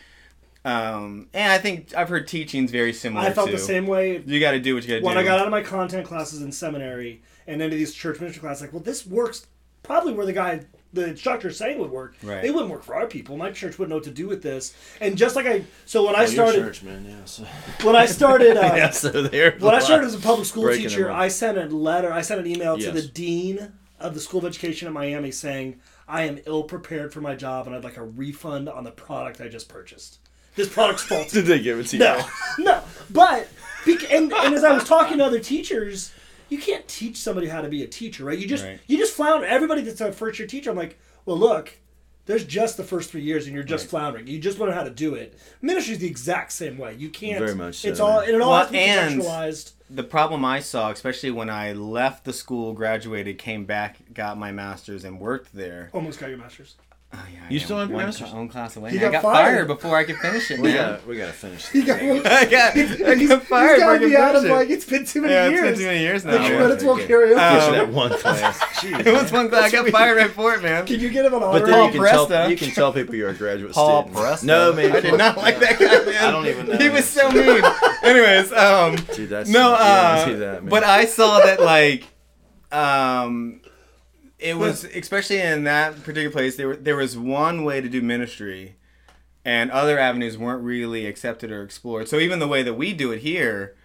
Um, 0.63 1.27
and 1.33 1.51
I 1.51 1.57
think 1.57 1.95
I've 1.95 2.07
heard 2.07 2.27
teachings 2.27 2.69
very 2.71 2.93
similar. 2.93 3.25
I 3.25 3.33
felt 3.33 3.47
to, 3.47 3.53
the 3.53 3.59
same 3.59 3.87
way 3.87 4.21
You 4.23 4.39
got 4.39 4.51
to 4.51 4.59
do 4.59 4.75
what 4.75 4.83
you 4.83 4.89
got 4.89 4.95
to 4.95 4.99
do. 5.01 5.05
when 5.07 5.17
I 5.17 5.23
got 5.23 5.39
out 5.39 5.47
of 5.47 5.51
my 5.51 5.63
content 5.63 6.05
classes 6.05 6.43
in 6.43 6.51
seminary 6.51 7.23
and 7.47 7.61
into 7.61 7.75
these 7.75 7.95
church 7.95 8.19
ministry 8.19 8.41
classes. 8.41 8.61
Like, 8.61 8.73
well, 8.73 8.83
this 8.83 9.05
works 9.05 9.47
probably 9.81 10.13
where 10.13 10.27
the 10.27 10.33
guy, 10.33 10.61
the 10.93 11.07
instructor, 11.07 11.47
is 11.49 11.57
saying 11.57 11.79
would 11.79 11.91
work. 11.91 12.15
Right. 12.21 12.43
It 12.43 12.53
wouldn't 12.53 12.71
work 12.71 12.83
for 12.83 12.95
our 12.95 13.07
people. 13.07 13.37
My 13.37 13.51
church 13.51 13.79
wouldn't 13.79 13.89
know 13.89 13.95
what 13.95 14.03
to 14.05 14.11
do 14.11 14.27
with 14.27 14.41
this. 14.43 14.75
And 14.99 15.17
just 15.17 15.35
like 15.35 15.45
I, 15.45 15.63
so 15.85 16.05
when 16.05 16.15
I 16.15 16.19
Oh, 16.19 16.21
Your 16.21 16.27
started, 16.29 16.59
church, 16.59 16.83
man. 16.83 17.05
Yeah. 17.07 17.25
So, 17.25 17.45
when 17.83 17.95
I 17.95 18.05
started, 18.05 18.57
uh, 18.63 18.73
yeah, 18.75 18.89
so 18.89 19.09
there. 19.09 19.55
when 19.59 19.73
I 19.73 19.79
started 19.79 20.07
as 20.07 20.15
a 20.15 20.19
public 20.21 20.45
school 20.47 20.71
teacher. 20.73 21.09
I 21.11 21.27
sent 21.29 21.57
a 21.57 21.65
letter, 21.65 22.11
I 22.11 22.21
sent 22.21 22.41
an 22.41 22.47
email 22.47 22.77
to 22.77 22.91
the 22.91 23.01
dean 23.03 23.73
of 23.99 24.13
the 24.13 24.19
School 24.19 24.39
of 24.39 24.45
Education 24.45 24.87
in 24.87 24.93
Miami 24.93 25.31
saying, 25.31 25.79
I 26.07 26.23
am 26.23 26.39
ill 26.45 26.63
prepared 26.63 27.13
for 27.13 27.21
my 27.21 27.35
job 27.35 27.67
and 27.67 27.75
I'd 27.75 27.83
like 27.83 27.97
a 27.97 28.03
refund 28.03 28.67
on 28.67 28.83
the 28.83 28.91
product 28.91 29.39
I 29.39 29.47
just 29.47 29.69
purchased. 29.69 30.19
This 30.55 30.67
product's 30.67 31.03
faulty. 31.03 31.29
Did 31.33 31.45
they 31.45 31.59
give 31.59 31.79
it 31.79 31.87
to 31.87 31.97
you? 31.97 32.03
No, 32.03 32.25
no. 32.59 32.83
But 33.09 33.47
and, 33.87 34.33
and 34.33 34.53
as 34.53 34.63
I 34.63 34.73
was 34.73 34.83
talking 34.83 35.19
to 35.19 35.25
other 35.25 35.39
teachers, 35.39 36.11
you 36.51 36.59
can't 36.59 36.87
teach 36.87 37.17
somebody 37.17 37.47
how 37.47 37.61
to 37.61 37.69
be 37.69 37.81
a 37.81 37.87
teacher, 37.87 38.25
right? 38.25 38.37
You 38.37 38.47
just 38.47 38.63
Right. 38.63 38.79
you 38.85 38.97
just 38.97 39.15
flounder. 39.15 39.47
Everybody 39.47 39.81
that's 39.81 40.01
a 40.01 40.11
first 40.11 40.37
year 40.37 40.47
teacher, 40.47 40.69
I'm 40.69 40.75
like, 40.77 40.99
well, 41.25 41.37
look, 41.37 41.77
there's 42.27 42.45
just 42.45 42.77
the 42.77 42.83
first 42.83 43.09
three 43.09 43.21
years, 43.21 43.45
and 43.47 43.55
you're 43.55 43.63
just 43.63 43.87
floundering. 43.87 44.27
You 44.27 44.37
just 44.37 44.59
learn 44.59 44.71
how 44.73 44.83
to 44.83 44.89
do 44.91 45.15
it. 45.15 45.39
Ministry's 45.61 45.97
the 45.99 46.07
exact 46.07 46.51
same 46.51 46.77
way. 46.77 46.93
You 46.95 47.09
can't. 47.09 47.39
Very 47.39 47.55
much 47.55 47.75
so, 47.77 47.87
It's 47.87 47.99
all 47.99 48.19
man. 48.21 48.29
it 48.35 48.41
all 48.41 48.51
Well, 48.51 48.59
has 48.59 48.67
to 48.67 48.73
be 48.73 48.77
contextualized. 49.23 49.71
the 49.89 50.03
problem 50.03 50.45
I 50.45 50.59
saw, 50.59 50.91
especially 50.91 51.31
when 51.31 51.49
I 51.49 51.73
left 51.73 52.25
the 52.25 52.33
school, 52.33 52.73
graduated, 52.73 53.37
came 53.39 53.65
back, 53.65 53.97
got 54.13 54.37
my 54.37 54.51
master's, 54.51 55.03
and 55.03 55.19
worked 55.19 55.55
there. 55.55 55.89
Almost 55.93 56.19
got 56.19 56.29
your 56.29 56.37
master's. 56.37 56.75
Oh, 57.13 57.17
yeah, 57.33 57.39
You 57.49 57.59
still 57.59 57.77
have 57.77 57.89
your 57.89 57.97
one 57.97 58.05
master's? 58.05 58.29
cla- 58.29 58.37
One 58.37 58.47
class 58.47 58.77
away. 58.77 58.91
He 58.91 58.97
I 58.97 59.01
got 59.01 59.11
got 59.11 59.21
fired. 59.23 59.45
fired. 59.55 59.67
before 59.67 59.97
I 59.97 60.05
could 60.05 60.15
finish 60.15 60.49
it. 60.49 60.59
We 60.61 60.69
man. 60.73 60.91
got 60.93 61.05
we 61.07 61.17
gotta 61.17 61.33
finish. 61.33 61.67
He 61.71 61.81
got. 61.83 61.99
I 62.01 62.45
got, 62.45 62.73
I 62.77 62.79
he's, 62.79 62.95
got 62.97 62.97
fired. 63.03 63.17
he's 63.19 63.29
before 63.29 63.57
I 63.57 63.77
got 63.77 63.93
to 63.93 63.99
could 63.99 64.07
be 64.09 64.15
out 64.15 64.35
of 64.35 64.41
finish 64.43 64.51
it. 64.51 64.55
like 64.59 64.69
it's 64.69 64.85
been 64.85 65.05
too 65.05 65.21
many 65.21 65.33
Yeah, 65.33 65.45
it's 65.47 65.51
years. 65.53 65.69
been 65.71 65.79
too 65.79 65.85
many 65.87 65.99
years 65.99 66.23
now. 66.25 66.31
The 66.31 66.39
man. 66.39 66.57
credits 66.57 66.83
won't 66.85 66.99
Okay. 66.99 67.07
carry 67.07 67.31
over. 67.33 67.39
Um, 67.41 67.53
Get 67.57 67.65
you 67.67 67.71
that 67.73 67.89
one 67.93 68.09
class. 68.17 68.59
Jeez. 68.59 69.05
It 69.05 69.11
was 69.13 69.31
one 69.33 69.49
class. 69.49 69.63
I 69.65 69.71
got 69.71 69.89
fired 69.89 70.15
right 70.17 70.31
for 70.31 70.53
it, 70.53 70.63
man. 70.63 70.85
Can 70.85 70.99
you 71.01 71.09
get 71.09 71.25
him 71.25 71.33
an 71.33 71.43
honor? 71.43 71.59
But 71.59 71.65
then 71.65 71.73
Paul 71.75 71.85
you 71.87 71.91
can 71.99 72.27
tell 72.27 72.49
you 72.49 72.55
can 72.57 72.69
tell 72.71 72.93
people 72.93 73.15
you're 73.15 73.29
a 73.29 73.33
graduate 73.33 73.73
Paul 73.73 74.03
student. 74.03 74.25
Presta. 74.25 74.43
No 74.45 74.71
man, 74.73 74.91
I 74.93 74.99
did 75.01 75.17
not 75.17 75.35
like 75.35 75.59
that 75.59 75.77
guy, 75.79 76.05
man. 76.09 76.23
I 76.23 76.31
don't 76.31 76.47
even 76.47 76.67
know 76.67 76.77
He 76.77 76.87
was 76.87 77.03
so 77.03 77.29
mean. 77.31 77.61
Anyways, 78.03 78.53
um, 78.53 78.95
Dude, 79.13 79.29
that's 79.29 79.49
no, 79.49 79.73
uh, 79.73 80.25
don't 80.25 80.39
that, 80.39 80.65
but 80.69 80.83
I 80.85 81.03
saw 81.05 81.39
that 81.39 81.59
like, 81.59 82.05
um, 82.71 83.60
it 84.41 84.57
was 84.57 84.83
especially 84.95 85.39
in 85.39 85.63
that 85.65 86.03
particular 86.03 86.29
place. 86.31 86.55
There, 86.57 86.69
were- 86.69 86.75
there 86.75 86.95
was 86.95 87.17
one 87.17 87.63
way 87.63 87.81
to 87.81 87.87
do 87.89 88.01
ministry, 88.01 88.75
and 89.45 89.71
other 89.71 89.97
avenues 89.99 90.37
weren't 90.37 90.63
really 90.63 91.05
accepted 91.05 91.51
or 91.51 91.63
explored. 91.63 92.07
So 92.07 92.17
even 92.17 92.39
the 92.39 92.47
way 92.47 92.63
that 92.63 92.73
we 92.73 92.93
do 92.93 93.11
it 93.11 93.19
here, 93.21 93.75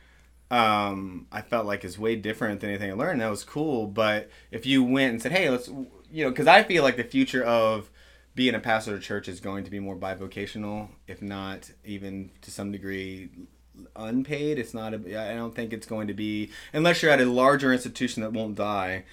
um, 0.50 1.26
I 1.32 1.40
felt 1.42 1.66
like 1.66 1.84
is 1.84 1.98
way 1.98 2.16
different 2.16 2.60
than 2.60 2.70
anything 2.70 2.90
I 2.90 2.94
learned. 2.94 3.20
That 3.20 3.30
was 3.30 3.44
cool. 3.44 3.86
But 3.86 4.30
if 4.50 4.64
you 4.66 4.82
went 4.84 5.12
and 5.12 5.22
said, 5.22 5.32
"Hey, 5.32 5.50
let's," 5.50 5.68
you 5.68 6.24
know, 6.24 6.30
because 6.30 6.46
I 6.46 6.62
feel 6.62 6.82
like 6.82 6.96
the 6.96 7.04
future 7.04 7.42
of 7.42 7.90
being 8.34 8.54
a 8.54 8.60
pastor 8.60 8.94
of 8.94 9.02
church 9.02 9.28
is 9.28 9.40
going 9.40 9.64
to 9.64 9.70
be 9.70 9.80
more 9.80 9.96
bivocational, 9.96 10.88
if 11.08 11.22
not 11.22 11.70
even 11.84 12.30
to 12.42 12.50
some 12.50 12.70
degree 12.70 13.30
unpaid. 13.96 14.58
It's 14.58 14.74
not. 14.74 14.94
A, 14.94 15.30
I 15.30 15.34
don't 15.34 15.54
think 15.54 15.72
it's 15.72 15.86
going 15.86 16.06
to 16.08 16.14
be 16.14 16.50
unless 16.72 17.02
you're 17.02 17.10
at 17.10 17.20
a 17.20 17.24
larger 17.26 17.72
institution 17.72 18.22
that 18.22 18.32
won't 18.32 18.54
die. 18.54 19.04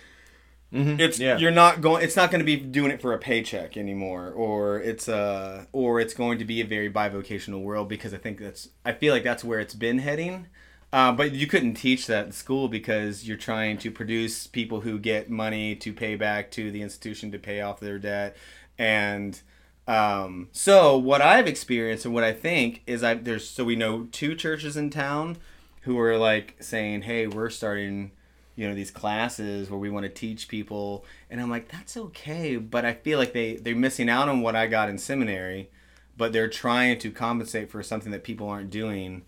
It's 0.74 1.20
Yeah. 1.20 1.38
you're 1.38 1.52
not 1.52 1.82
going. 1.82 2.04
It's 2.04 2.16
not 2.16 2.32
going 2.32 2.40
to 2.40 2.46
be 2.46 2.56
doing 2.56 2.90
it 2.92 3.02
for 3.02 3.14
a 3.14 3.20
paycheck 3.20 3.78
anymore, 3.78 4.32
or 4.32 4.80
it's 4.80 5.08
uh 5.08 5.66
or 5.72 6.00
it's 6.00 6.14
going 6.14 6.40
to 6.40 6.46
be 6.46 6.62
a 6.62 6.66
very 6.66 6.92
bivocational 6.92 7.62
world 7.62 7.88
because 7.88 8.14
I 8.14 8.18
think 8.18 8.40
that's. 8.40 8.70
I 8.84 8.94
feel 8.94 9.14
like 9.14 9.24
that's 9.24 9.44
where 9.44 9.60
it's 9.60 9.76
been 9.76 10.00
heading. 10.00 10.48
Uh, 10.92 11.12
but 11.12 11.32
you 11.32 11.48
couldn't 11.48 11.74
teach 11.74 12.06
that 12.06 12.28
in 12.28 12.32
school 12.32 12.68
because 12.68 13.28
you're 13.28 13.36
trying 13.38 13.78
to 13.80 13.90
produce 13.90 14.46
people 14.46 14.82
who 14.82 15.00
get 15.00 15.28
money 15.30 15.76
to 15.76 15.92
pay 15.92 16.16
back 16.16 16.52
to 16.52 16.70
the 16.70 16.84
institution 16.84 17.32
to 17.32 17.40
pay 17.40 17.62
off 17.62 17.80
their 17.80 17.98
debt, 17.98 18.36
and 18.78 19.42
um, 19.88 20.50
so 20.52 20.98
what 20.98 21.22
I've 21.22 21.48
experienced 21.48 22.06
and 22.06 22.14
what 22.14 22.24
I 22.24 22.32
think 22.32 22.84
is 22.88 23.04
I 23.04 23.16
there's 23.16 23.50
so 23.50 23.64
we 23.64 23.76
know 23.76 24.08
two 24.12 24.36
churches 24.36 24.78
in 24.78 24.90
town 24.90 25.38
who 25.82 26.00
are 26.00 26.18
like 26.18 26.56
saying, 26.60 27.02
hey, 27.04 27.28
we're 27.28 27.50
starting 27.50 28.12
you 28.56 28.68
know 28.68 28.76
these 28.76 28.92
classes 28.92 29.70
where 29.70 29.80
we 29.80 29.90
want 29.90 30.04
to 30.04 30.10
teach 30.10 30.48
people 30.48 31.06
and 31.30 31.42
i'm 31.42 31.50
like 31.50 31.68
that's 31.70 31.98
okay 31.98 32.56
but 32.58 32.86
i 32.86 32.94
feel 32.94 33.18
like 33.18 33.34
they 33.34 33.56
they're 33.56 33.76
missing 33.76 34.10
out 34.10 34.30
on 34.30 34.42
what 34.42 34.56
i 34.56 34.68
got 34.68 34.90
in 34.90 34.98
seminary 34.98 35.70
but 36.16 36.32
they're 36.32 36.50
trying 36.50 36.98
to 37.00 37.12
compensate 37.12 37.70
for 37.72 37.82
something 37.82 38.12
that 38.12 38.24
people 38.24 38.48
aren't 38.48 38.70
doing 38.70 39.24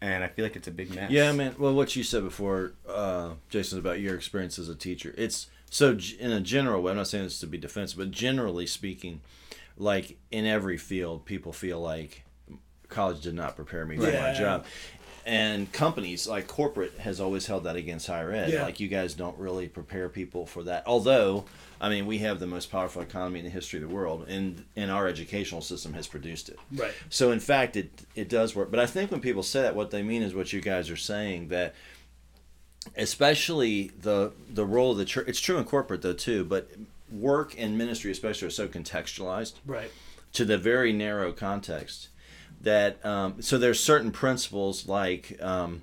and 0.00 0.22
i 0.24 0.28
feel 0.28 0.44
like 0.44 0.56
it's 0.56 0.68
a 0.68 0.72
big 0.72 0.94
mess 0.94 1.10
Yeah, 1.10 1.32
man. 1.32 1.54
Well, 1.58 1.74
what 1.74 1.94
you 1.96 2.02
said 2.02 2.22
before, 2.22 2.72
uh, 2.88 3.30
Jason, 3.48 3.78
about 3.78 4.00
your 4.00 4.14
experience 4.14 4.58
as 4.58 4.68
a 4.68 4.74
teacher, 4.74 5.14
it's 5.18 5.48
so 5.70 5.98
in 6.18 6.32
a 6.32 6.40
general 6.40 6.82
way. 6.82 6.90
I'm 6.90 6.96
not 6.96 7.06
saying 7.08 7.24
this 7.24 7.38
to 7.40 7.46
be 7.46 7.58
defensive, 7.58 7.98
but 7.98 8.10
generally 8.10 8.66
speaking, 8.66 9.20
like 9.76 10.16
in 10.30 10.46
every 10.46 10.76
field, 10.76 11.24
people 11.26 11.52
feel 11.52 11.80
like 11.80 12.24
college 12.88 13.20
did 13.20 13.34
not 13.34 13.56
prepare 13.56 13.86
me 13.86 13.96
for 13.96 14.10
my 14.10 14.32
job. 14.32 14.64
And 15.30 15.72
companies 15.72 16.26
like 16.26 16.48
corporate 16.48 16.98
has 16.98 17.20
always 17.20 17.46
held 17.46 17.62
that 17.64 17.76
against 17.76 18.08
higher 18.08 18.32
ed. 18.32 18.50
Yeah. 18.50 18.64
Like 18.64 18.80
you 18.80 18.88
guys 18.88 19.14
don't 19.14 19.38
really 19.38 19.68
prepare 19.68 20.08
people 20.08 20.44
for 20.44 20.64
that. 20.64 20.82
Although, 20.86 21.44
I 21.80 21.88
mean, 21.88 22.06
we 22.06 22.18
have 22.18 22.40
the 22.40 22.48
most 22.48 22.70
powerful 22.70 23.00
economy 23.00 23.38
in 23.38 23.44
the 23.44 23.50
history 23.50 23.80
of 23.80 23.88
the 23.88 23.94
world, 23.94 24.26
and 24.28 24.64
and 24.74 24.90
our 24.90 25.06
educational 25.06 25.60
system 25.60 25.92
has 25.92 26.08
produced 26.08 26.48
it. 26.48 26.58
Right. 26.74 26.92
So 27.10 27.30
in 27.30 27.38
fact, 27.38 27.76
it 27.76 27.90
it 28.16 28.28
does 28.28 28.56
work. 28.56 28.72
But 28.72 28.80
I 28.80 28.86
think 28.86 29.12
when 29.12 29.20
people 29.20 29.44
say 29.44 29.62
that, 29.62 29.76
what 29.76 29.92
they 29.92 30.02
mean 30.02 30.22
is 30.22 30.34
what 30.34 30.52
you 30.52 30.60
guys 30.60 30.90
are 30.90 30.96
saying 30.96 31.48
that, 31.48 31.74
especially 32.96 33.92
the 34.00 34.32
the 34.52 34.64
role 34.66 34.92
of 34.92 34.98
the 34.98 35.04
church. 35.04 35.28
It's 35.28 35.40
true 35.40 35.58
in 35.58 35.64
corporate 35.64 36.02
though 36.02 36.12
too, 36.12 36.44
but 36.44 36.70
work 37.10 37.54
and 37.58 37.76
ministry 37.78 38.10
especially 38.10 38.48
are 38.48 38.50
so 38.52 38.68
contextualized 38.68 39.54
Right. 39.66 39.90
to 40.32 40.44
the 40.44 40.56
very 40.58 40.92
narrow 40.92 41.32
context 41.32 42.08
that 42.62 43.04
um, 43.06 43.40
so 43.42 43.56
there's 43.58 43.80
certain 43.80 44.10
principles 44.12 44.86
like 44.86 45.36
um, 45.42 45.82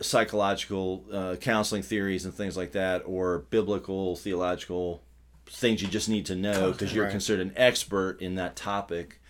psychological 0.00 1.04
uh, 1.12 1.36
counseling 1.40 1.82
theories 1.82 2.24
and 2.24 2.34
things 2.34 2.56
like 2.56 2.72
that 2.72 3.02
or 3.06 3.38
biblical 3.50 4.16
theological 4.16 5.02
things 5.46 5.80
you 5.80 5.88
just 5.88 6.08
need 6.08 6.26
to 6.26 6.34
know 6.34 6.72
because 6.72 6.92
you're 6.92 7.04
Right. 7.04 7.10
considered 7.12 7.46
an 7.46 7.52
expert 7.56 8.20
in 8.20 8.34
that 8.34 8.56
topic 8.56 9.20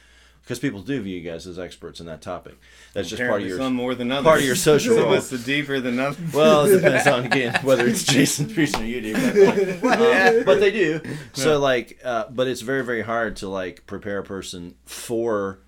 because 0.42 0.58
people 0.60 0.80
do 0.80 1.00
view 1.02 1.16
you 1.18 1.28
guys 1.28 1.44
as 1.48 1.58
experts 1.58 1.98
in 1.98 2.06
that 2.06 2.22
topic. 2.22 2.54
That's 2.94 3.08
just 3.08 3.20
part 3.20 3.42
of 3.42 3.48
your 3.48 3.58
some 3.58 3.74
more 3.74 3.96
than 3.96 4.12
others. 4.12 4.24
part 4.24 4.38
of 4.38 4.46
your 4.46 4.54
social 4.54 4.96
role. 5.02 5.12
is 5.14 5.28
the 5.28 5.38
deeper 5.38 5.80
than 5.80 5.98
others. 5.98 6.32
Well, 6.32 6.66
it 6.66 6.76
depends 6.80 7.06
on 7.08 7.26
again 7.26 7.58
whether 7.64 7.86
it's 7.86 8.04
Jason 8.04 8.48
Priest 8.52 8.78
or 8.78 8.84
you 8.84 9.00
do, 9.02 9.80
but, 9.82 10.44
but 10.46 10.60
they 10.60 10.70
do. 10.70 11.00
So 11.32 11.58
like, 11.58 11.98
uh, 12.04 12.26
but 12.30 12.46
it's 12.48 12.60
very 12.62 12.84
very 12.84 13.02
hard 13.02 13.36
to 13.36 13.48
like 13.48 13.86
prepare 13.86 14.18
a 14.18 14.24
person 14.24 14.76
for 14.84 15.58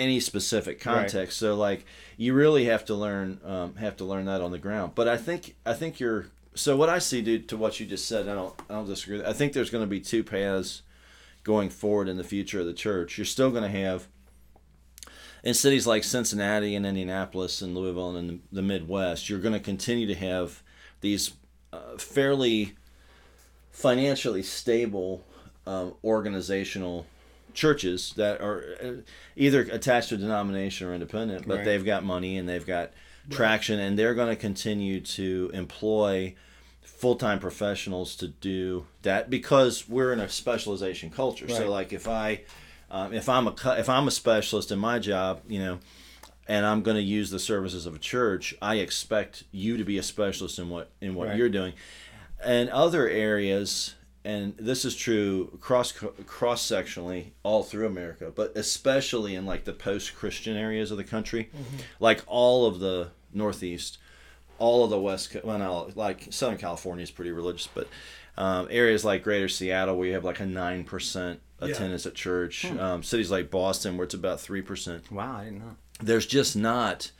any 0.00 0.18
specific 0.20 0.80
context. 0.80 1.38
So 1.38 1.54
like, 1.54 1.84
you 2.16 2.34
really 2.34 2.64
have 2.64 2.84
to 2.86 2.94
learn 2.94 3.40
um, 3.44 3.76
have 3.76 3.96
to 3.98 4.04
learn 4.04 4.24
that 4.24 4.40
on 4.40 4.50
the 4.50 4.58
ground. 4.58 4.92
But 4.94 5.06
I 5.06 5.16
think 5.16 5.56
I 5.64 5.74
think 5.74 6.00
you're 6.00 6.26
so 6.54 6.76
what 6.76 6.88
I 6.88 6.98
see, 6.98 7.22
dude, 7.22 7.48
to 7.50 7.56
what 7.56 7.78
you 7.78 7.86
just 7.86 8.06
said. 8.06 8.28
I 8.28 8.34
don't 8.34 8.54
I 8.68 8.74
don't 8.74 8.86
disagree. 8.86 9.24
I 9.24 9.32
think 9.32 9.52
there's 9.52 9.70
going 9.70 9.84
to 9.84 9.90
be 9.90 10.00
two 10.00 10.24
paths 10.24 10.82
going 11.44 11.70
forward 11.70 12.08
in 12.08 12.16
the 12.16 12.24
future 12.24 12.60
of 12.60 12.66
the 12.66 12.72
church. 12.72 13.16
You're 13.16 13.24
still 13.24 13.50
going 13.50 13.62
to 13.62 13.78
have 13.78 14.08
in 15.42 15.54
cities 15.54 15.86
like 15.86 16.04
Cincinnati 16.04 16.74
and 16.74 16.84
Indianapolis 16.84 17.62
and 17.62 17.74
Louisville 17.74 18.16
and 18.16 18.30
in 18.30 18.42
the 18.52 18.62
Midwest, 18.62 19.28
you're 19.28 19.38
going 19.38 19.54
to 19.54 19.60
continue 19.60 20.06
to 20.06 20.14
have 20.14 20.62
these 21.00 21.32
uh, 21.72 21.96
fairly 21.96 22.74
financially 23.70 24.42
stable 24.42 25.24
um, 25.66 25.94
organizational 26.04 27.06
churches 27.54 28.12
that 28.16 28.40
are 28.40 28.64
uh, 28.82 28.92
either 29.36 29.62
attached 29.62 30.10
to 30.10 30.14
a 30.16 30.18
denomination 30.18 30.86
or 30.88 30.94
independent, 30.94 31.46
but 31.46 31.58
Right. 31.58 31.64
they've 31.64 31.84
got 31.84 32.04
money 32.04 32.36
and 32.38 32.48
they've 32.48 32.66
got 32.66 32.92
traction, 33.30 33.78
and 33.78 33.98
they're 33.98 34.14
going 34.14 34.28
to 34.28 34.36
continue 34.36 35.00
to 35.00 35.50
employ 35.54 36.34
full-time 36.82 37.38
professionals 37.38 38.16
to 38.16 38.28
do 38.28 38.86
that 39.02 39.30
because 39.30 39.88
we're 39.88 40.12
in 40.12 40.20
a 40.20 40.28
specialization 40.28 41.10
culture. 41.10 41.46
Right. 41.46 41.56
So, 41.56 41.70
like, 41.70 41.92
if 41.92 42.08
I 42.08 42.42
um, 42.90 43.12
if 43.14 43.28
I'm 43.28 43.46
a 43.46 43.54
if 43.78 43.88
I'm 43.88 44.08
a 44.08 44.10
specialist 44.10 44.72
in 44.72 44.78
my 44.78 44.98
job, 44.98 45.42
you 45.48 45.60
know, 45.60 45.78
and 46.48 46.66
I'm 46.66 46.82
going 46.82 46.96
to 46.96 47.02
use 47.02 47.30
the 47.30 47.38
services 47.38 47.86
of 47.86 47.94
a 47.94 47.98
church, 47.98 48.54
I 48.60 48.76
expect 48.76 49.44
you 49.52 49.76
to 49.76 49.84
be 49.84 49.96
a 49.98 50.02
specialist 50.02 50.58
in 50.58 50.68
what 50.68 50.90
in 51.00 51.14
what 51.14 51.28
Right. 51.28 51.36
you're 51.36 51.48
doing. 51.48 51.74
And 52.42 52.68
other 52.70 53.08
areas, 53.08 53.94
and 54.24 54.54
this 54.58 54.84
is 54.84 54.94
true 54.94 55.56
cross 55.60 55.92
cross 56.26 56.62
sectionally 56.66 57.30
all 57.42 57.62
through 57.62 57.86
America, 57.86 58.32
but 58.34 58.52
especially 58.56 59.34
in 59.34 59.46
like 59.46 59.64
the 59.64 59.72
post 59.72 60.14
Christian 60.14 60.56
areas 60.56 60.90
of 60.90 60.96
the 60.98 61.04
country, 61.04 61.50
like 62.00 62.22
all 62.26 62.66
of 62.66 62.80
the 62.80 63.08
Northeast, 63.32 63.98
all 64.58 64.84
of 64.84 64.90
the 64.90 65.00
West, 65.00 65.36
well, 65.44 65.58
no, 65.58 65.90
like 65.94 66.26
Southern 66.30 66.58
California 66.58 67.02
is 67.02 67.10
pretty 67.10 67.30
religious, 67.32 67.66
but 67.72 67.88
um, 68.36 68.68
areas 68.70 69.04
like 69.04 69.22
Greater 69.24 69.48
Seattle 69.48 69.96
where 69.96 70.06
you 70.08 70.14
have 70.14 70.24
like 70.24 70.40
a 70.40 70.46
nine 70.46 70.84
percent 70.84 71.40
Yeah. 71.62 71.68
attendance 71.68 72.04
at 72.06 72.14
church, 72.14 72.64
um, 72.66 73.02
cities 73.02 73.30
like 73.30 73.50
Boston 73.50 73.96
where 73.96 74.04
it's 74.04 74.14
about 74.14 74.40
three 74.40 74.62
percent. 74.62 75.10
Wow, 75.10 75.36
I 75.38 75.44
didn't 75.44 75.58
know. 75.60 75.76
there's 76.02 76.26
just 76.26 76.56
not 76.56 77.10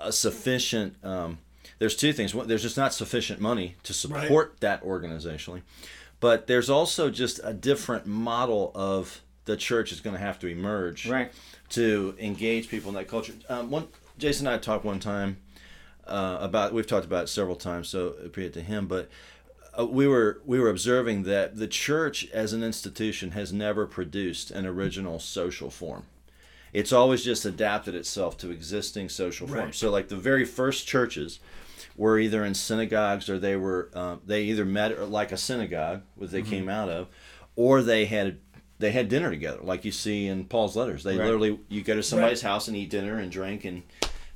a 0.00 0.10
sufficient 0.12 0.96
um, 1.04 1.38
there's 1.78 1.96
two 1.96 2.12
things. 2.12 2.32
One, 2.34 2.46
there's 2.48 2.62
just 2.62 2.76
not 2.76 2.92
sufficient 2.94 3.40
money 3.40 3.76
to 3.84 3.92
support 3.92 4.56
that 4.60 4.84
organizationally 4.84 5.62
but 6.22 6.46
there's 6.46 6.70
also 6.70 7.10
just 7.10 7.40
a 7.44 7.52
different 7.52 8.06
model 8.06 8.70
of 8.74 9.20
the 9.44 9.56
church 9.56 9.92
is 9.92 10.00
going 10.00 10.14
to 10.16 10.22
have 10.22 10.38
to 10.38 10.46
emerge 10.46 11.06
Right. 11.06 11.30
to 11.70 12.14
engage 12.18 12.68
people 12.68 12.88
in 12.88 12.94
that 12.94 13.08
culture 13.08 13.34
um, 13.50 13.70
one 13.70 13.88
jason 14.16 14.46
and 14.46 14.54
i 14.54 14.58
talked 14.58 14.84
one 14.86 15.00
time 15.00 15.36
uh, 16.06 16.38
about 16.40 16.72
we've 16.72 16.86
talked 16.86 17.04
about 17.04 17.24
it 17.24 17.28
several 17.28 17.56
times 17.56 17.88
so 17.88 18.14
appreciate 18.24 18.54
to 18.54 18.62
him 18.62 18.86
but 18.86 19.10
uh, 19.78 19.84
we 19.84 20.06
were 20.06 20.40
we 20.46 20.58
were 20.58 20.70
observing 20.70 21.24
that 21.24 21.56
the 21.56 21.66
church 21.68 22.28
as 22.30 22.52
an 22.52 22.62
institution 22.62 23.32
has 23.32 23.52
never 23.52 23.84
produced 23.86 24.50
an 24.50 24.64
original 24.64 25.18
social 25.18 25.70
form 25.70 26.04
it's 26.72 26.92
always 26.92 27.22
just 27.22 27.44
adapted 27.44 27.94
itself 27.94 28.38
to 28.38 28.50
existing 28.50 29.10
social 29.10 29.46
forms. 29.46 29.62
Right. 29.62 29.74
So, 29.74 29.90
like 29.90 30.08
the 30.08 30.16
very 30.16 30.46
first 30.46 30.86
churches 30.86 31.38
were 31.96 32.18
either 32.18 32.44
in 32.44 32.54
synagogues 32.54 33.28
or 33.28 33.38
they 33.38 33.56
were 33.56 33.90
uh, 33.94 34.16
they 34.26 34.42
either 34.44 34.64
met 34.64 35.10
like 35.10 35.32
a 35.32 35.36
synagogue, 35.36 36.02
which 36.16 36.30
they 36.30 36.42
came 36.42 36.68
out 36.68 36.88
of, 36.88 37.08
or 37.56 37.82
they 37.82 38.06
had 38.06 38.38
they 38.78 38.90
had 38.92 39.08
dinner 39.08 39.30
together, 39.30 39.60
like 39.62 39.84
you 39.84 39.92
see 39.92 40.26
in 40.26 40.44
Paul's 40.44 40.74
letters. 40.76 41.04
They 41.04 41.16
Right. 41.16 41.24
literally 41.24 41.60
you 41.68 41.82
go 41.82 41.94
to 41.94 42.02
somebody's 42.02 42.42
house 42.42 42.66
and 42.68 42.76
eat 42.76 42.90
dinner 42.90 43.18
and 43.18 43.30
drink, 43.30 43.64
and 43.64 43.82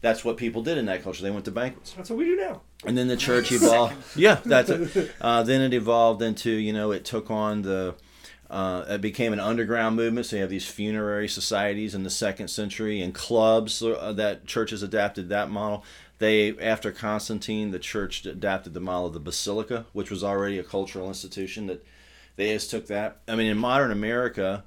that's 0.03 0.25
what 0.25 0.37
people 0.37 0.62
did 0.62 0.79
in 0.79 0.87
that 0.87 1.03
culture. 1.03 1.23
They 1.23 1.31
went 1.31 1.45
to 1.47 1.51
banquets. 1.51 1.92
That's 1.92 2.11
what 2.11 2.19
we 2.19 2.27
do 2.27 2.37
now. 2.37 2.61
And 2.85 2.97
then 2.97 3.09
the 3.09 3.16
church 3.16 3.51
evolved. 3.53 3.95
yeah, 4.16 4.40
that's 4.45 4.71
it. 4.71 5.12
Uh, 5.21 5.42
then 5.42 5.61
it 5.62 5.75
evolved 5.75 6.23
into 6.23 6.51
you 6.51 6.73
know 6.73 6.92
it 6.92 7.05
took 7.05 7.31
on 7.31 7.62
the. 7.62 7.95
Uh, 8.48 8.85
it 8.88 9.00
became 9.00 9.32
an 9.32 9.40
underground 9.40 9.96
movement. 9.96 10.26
So 10.26 10.37
you 10.37 10.42
have 10.42 10.50
these 10.50 10.68
funerary 10.68 11.28
societies 11.28 11.94
in 11.94 12.04
the 12.04 12.11
second 12.11 12.48
century 12.48 13.00
and 13.00 13.12
clubs 13.14 13.82
uh, 13.82 14.12
that 14.16 14.46
churches 14.46 14.82
adapted 14.82 15.28
that 15.28 15.50
model. 15.50 15.85
They 16.18 16.56
after 16.59 16.92
Constantine, 16.92 17.72
the 17.72 17.78
church 17.78 18.24
adapted 18.24 18.72
the 18.72 18.80
model 18.80 19.06
of 19.06 19.12
the 19.12 19.20
basilica, 19.20 19.87
which 19.92 20.11
was 20.11 20.24
already 20.24 20.59
a 20.59 20.64
cultural 20.64 21.09
institution. 21.09 21.66
That 21.66 21.85
they 22.37 22.52
just 22.52 22.70
took 22.70 22.87
that. 22.87 23.20
I 23.28 23.35
mean, 23.35 23.48
in 23.48 23.59
modern 23.59 23.90
America, 23.90 24.64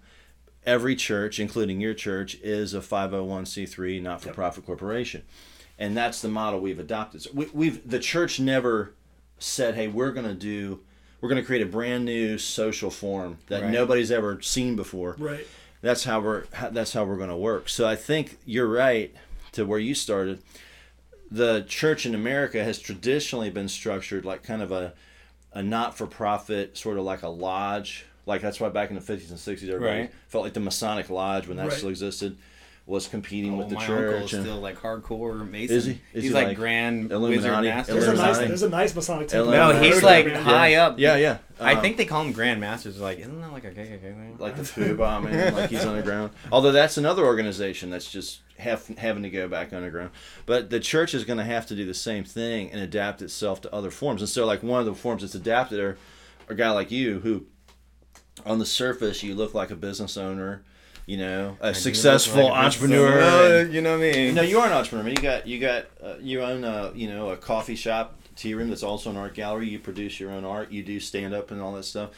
every 0.66 0.96
church, 0.96 1.40
including 1.40 1.80
your 1.80 1.94
church, 1.94 2.36
is 2.44 2.74
a 2.74 2.80
501c3 2.80 4.02
not-for-profit 4.02 4.66
corporation, 4.66 5.24
and 5.80 5.98
that's 5.98 6.22
the 6.22 6.28
model 6.28 6.60
we've 6.60 6.80
adopted. 6.80 7.24
So 7.24 7.32
we, 7.34 7.48
we've 7.54 7.90
the 7.90 8.00
church 8.00 8.40
never 8.40 8.94
said, 9.40 9.74
"Hey, 9.74 9.88
we're 9.88 10.12
going 10.12 10.28
to 10.28 10.36
do, 10.36 10.82
we're 11.22 11.30
going 11.30 11.42
to 11.42 11.46
create 11.46 11.62
a 11.62 11.66
brand 11.66 12.06
new 12.06 12.38
social 12.38 12.90
form 12.90 13.38
that 13.48 13.64
Right. 13.64 13.72
nobody's 13.72 14.12
ever 14.12 14.42
seen 14.42 14.76
before." 14.76 15.16
Right. 15.18 15.46
That's 15.82 16.04
how 16.04 16.20
we're 16.20 16.44
that's 16.72 16.94
how 16.94 17.06
we're 17.06 17.18
going 17.18 17.30
to 17.30 17.36
work. 17.36 17.70
So 17.70 17.88
I 17.88 17.96
think 17.96 18.38
you're 18.46 18.68
right 18.68 19.14
to 19.54 19.66
where 19.66 19.80
you 19.80 19.96
started. 19.96 20.40
The 21.32 21.64
church 21.68 22.06
in 22.06 22.16
America 22.16 22.64
has 22.64 22.80
traditionally 22.80 23.50
been 23.50 23.70
structured 23.70 24.26
like 24.26 24.44
kind 24.44 24.62
of 24.62 24.72
a 24.72 24.94
a 25.54 25.64
not-for-profit 25.64 26.78
sort 26.78 26.98
of 26.98 27.04
like 27.04 27.24
a 27.24 27.28
lodge. 27.30 28.06
Like 28.26 28.42
that's 28.42 28.60
why 28.60 28.70
back 28.70 28.90
in 28.92 28.96
the 28.96 29.02
50s 29.02 29.30
and 29.32 29.40
60s 29.40 29.68
everybody 29.70 30.02
Right. 30.02 30.12
felt 30.28 30.44
like 30.44 30.54
the 30.54 30.60
Masonic 30.60 31.10
Lodge 31.10 31.48
when 31.48 31.58
that 31.58 31.70
Right. 31.70 31.78
still 31.78 31.90
existed 31.90 32.38
was 32.90 33.08
competing 33.08 33.56
with 33.56 33.70
the 33.70 33.76
Oh, 33.76 33.80
my 33.80 33.86
church. 33.86 34.12
uncle 34.14 34.26
is 34.26 34.34
and- 34.34 34.44
still 34.44 34.60
like 34.60 34.78
hardcore 34.80 35.48
Mason. 35.50 35.76
Is 35.78 35.86
he? 35.86 35.92
Is 35.92 36.00
he's 36.14 36.24
he 36.24 36.30
like, 36.32 36.48
like 36.48 36.58
Grand 36.58 37.12
Illuminati? 37.12 37.38
Wizard 37.38 37.64
Master. 37.64 37.94
There's 37.94 38.08
a 38.08 38.14
nice, 38.16 38.38
there's 38.40 38.64
a 38.64 38.70
nice 38.70 38.96
Masonic 38.96 39.28
temple. 39.28 39.52
No, 39.52 39.72
No, 39.72 39.80
he's 39.80 39.96
heard 39.96 40.04
like 40.04 40.26
that. 40.26 40.42
high 40.42 40.74
up. 40.76 40.98
yeah, 40.98 41.16
yeah. 41.16 41.38
I 41.60 41.76
Um, 41.76 41.82
think 41.82 41.98
they 41.98 42.06
call 42.06 42.24
him 42.24 42.32
Grand 42.34 42.60
Masters. 42.60 43.00
Like, 43.00 43.20
isn't 43.20 43.40
that 43.42 43.52
like 43.54 43.64
a 43.64 43.72
KKK 43.72 44.02
thing? 44.02 44.36
like 44.40 44.56
the 44.56 44.64
foo 44.64 44.96
bombing, 44.98 45.54
like 45.54 45.70
he's 45.70 45.86
underground. 45.86 46.32
Although 46.52 46.72
that's 46.72 46.98
another 46.98 47.24
organization 47.26 47.90
that's 47.92 48.10
just 48.12 48.40
have, 48.58 48.86
having 48.98 49.22
to 49.24 49.30
go 49.30 49.48
back 49.48 49.72
underground. 49.72 50.10
But 50.48 50.70
the 50.72 50.80
church 50.80 51.14
is 51.14 51.24
going 51.26 51.38
to 51.38 51.46
have 51.46 51.68
to 51.68 51.76
do 51.76 51.86
the 51.86 51.94
same 51.94 52.24
thing 52.24 52.72
and 52.72 52.82
adapt 52.82 53.22
itself 53.22 53.62
to 53.62 53.74
other 53.74 53.92
forms. 53.92 54.22
And 54.22 54.30
so, 54.30 54.46
like 54.48 54.64
one 54.64 54.80
of 54.80 54.86
the 54.88 54.96
forms 54.96 55.22
that's 55.22 55.36
adapted 55.36 55.80
are 55.80 55.98
a 56.50 56.56
guy 56.56 56.72
like 56.72 56.90
you 56.90 57.20
who, 57.20 57.46
on 58.46 58.58
the 58.58 58.66
surface, 58.66 59.22
you 59.22 59.36
look 59.36 59.54
like 59.54 59.70
a 59.70 59.76
business 59.76 60.18
owner, 60.18 60.64
you 61.10 61.18
know, 61.18 61.58
a 61.60 61.74
successful 61.74 62.44
Like, 62.44 62.66
entrepreneur. 62.66 63.20
uh, 63.22 63.50
and- 63.62 63.74
you 63.74 63.82
know 63.82 63.98
me. 63.98 64.32
no, 64.32 64.44
you 64.44 64.60
are 64.60 64.68
an 64.68 64.74
entrepreneur. 64.74 65.04
man. 65.06 65.16
You 65.16 65.22
got 65.22 65.48
you 65.48 65.60
got 65.60 65.86
uh, 66.04 66.16
you 66.22 66.42
own 66.44 66.64
a 66.64 66.92
you 66.94 67.08
know 67.10 67.30
a 67.32 67.38
coffee 67.38 67.76
shop, 67.76 68.16
tea 68.36 68.54
room 68.54 68.70
that's 68.70 68.84
also 68.84 69.10
an 69.10 69.18
art 69.18 69.34
gallery. 69.34 69.68
You 69.70 69.80
produce 69.80 70.20
your 70.20 70.32
own 70.32 70.46
art. 70.46 70.72
You 70.72 70.84
do 70.84 71.00
stand 71.00 71.34
up 71.34 71.50
and 71.52 71.60
all 71.62 71.74
that 71.74 71.84
stuff. 71.86 72.12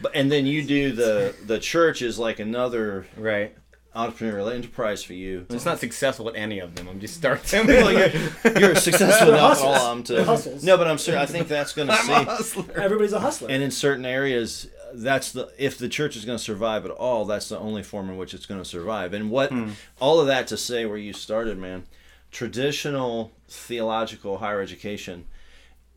But 0.00 0.12
and 0.14 0.32
then 0.32 0.46
you 0.46 0.62
do 0.64 0.92
the 0.92 1.34
the 1.44 1.58
church 1.58 2.00
is 2.00 2.18
like 2.18 2.38
another 2.40 3.06
Right. 3.18 3.54
entrepreneurial 3.94 4.50
enterprise 4.52 5.02
for 5.04 5.12
you. 5.12 5.44
I'm 5.50 5.60
not 5.64 5.78
successful 5.78 6.26
at 6.30 6.34
any 6.34 6.58
of 6.60 6.74
them. 6.74 6.88
I'm 6.88 7.00
just 7.00 7.14
starting. 7.16 7.66
Well, 7.66 7.92
you're, 7.92 8.58
you're 8.58 8.74
successful 8.88 9.26
They're 9.26 9.36
enough 9.36 9.62
all 9.62 9.74
hustles. 9.74 9.76
of 9.76 9.82
them 9.90 10.02
to 10.04 10.50
They're 10.50 10.64
no, 10.64 10.78
but 10.78 10.86
I'm 10.86 10.96
sure 10.96 11.18
I 11.18 11.26
think 11.26 11.48
that's 11.48 11.74
going 11.74 11.88
to 11.88 11.94
I'm 11.94 12.06
see. 12.06 12.12
a 12.12 12.24
hustler. 12.24 12.64
Everybody's 12.76 13.12
a 13.12 13.20
hustler. 13.20 13.48
And 13.50 13.62
in 13.62 13.70
certain 13.70 14.06
areas, 14.06 14.68
that's 14.94 15.32
the 15.32 15.52
if 15.58 15.78
the 15.78 15.88
church 15.88 16.16
is 16.16 16.24
going 16.24 16.38
to 16.38 16.44
survive 16.44 16.84
at 16.84 16.90
all, 16.90 17.24
that's 17.24 17.48
the 17.48 17.58
only 17.58 17.82
form 17.82 18.10
in 18.10 18.16
which 18.16 18.34
it's 18.34 18.46
going 18.46 18.60
to 18.60 18.68
survive. 18.68 19.12
And 19.12 19.30
what 19.30 19.50
hmm. 19.50 19.70
all 20.00 20.20
of 20.20 20.26
that 20.26 20.46
to 20.48 20.56
say 20.56 20.86
where 20.86 20.96
you 20.96 21.12
started, 21.12 21.58
man, 21.58 21.84
traditional 22.30 23.32
theological 23.48 24.38
higher 24.38 24.60
education 24.60 25.26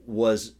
was 0.05 0.53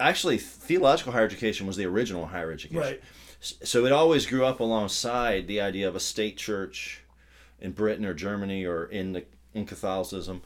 actually 0.00 0.38
theological 0.38 1.12
higher 1.12 1.24
education 1.24 1.66
was 1.66 1.76
the 1.76 1.86
original 1.86 2.26
higher 2.26 2.50
education. 2.50 2.80
right. 2.80 3.00
So 3.40 3.84
it 3.84 3.92
always 3.92 4.26
grew 4.26 4.44
up 4.44 4.58
alongside 4.58 5.46
the 5.46 5.60
idea 5.60 5.86
of 5.86 5.94
a 5.94 6.00
state 6.00 6.36
church 6.36 7.04
in 7.60 7.70
Britain 7.70 8.04
or 8.04 8.14
Germany 8.14 8.64
or 8.64 8.84
in 8.84 9.12
the 9.12 9.24
in 9.54 9.64
Catholicism. 9.64 10.42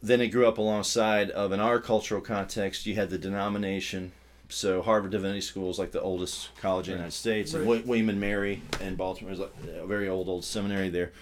Then 0.00 0.20
it 0.20 0.28
grew 0.28 0.46
up 0.46 0.58
alongside 0.58 1.30
of 1.30 1.52
in 1.52 1.60
our 1.60 1.80
cultural 1.80 2.20
context, 2.20 2.86
you 2.86 2.94
had 2.94 3.10
the 3.10 3.18
denomination. 3.18 4.12
So 4.48 4.80
Harvard 4.82 5.10
Divinity 5.10 5.42
School 5.42 5.70
is 5.70 5.78
like 5.78 5.92
the 5.92 6.00
oldest 6.00 6.50
college 6.60 6.88
in 6.88 6.92
the 6.92 6.98
United 6.98 7.14
States, 7.16 7.52
and. 7.52 7.64
Wi- 7.64 7.84
William 7.86 8.08
and 8.08 8.20
Mary 8.20 8.62
in 8.80 8.96
Baltimore 8.96 9.32
is 9.32 9.38
like 9.38 9.52
a 9.76 9.86
very 9.86 10.08
old 10.08 10.28
old 10.28 10.44
seminary 10.44 10.88
there. 10.88 11.12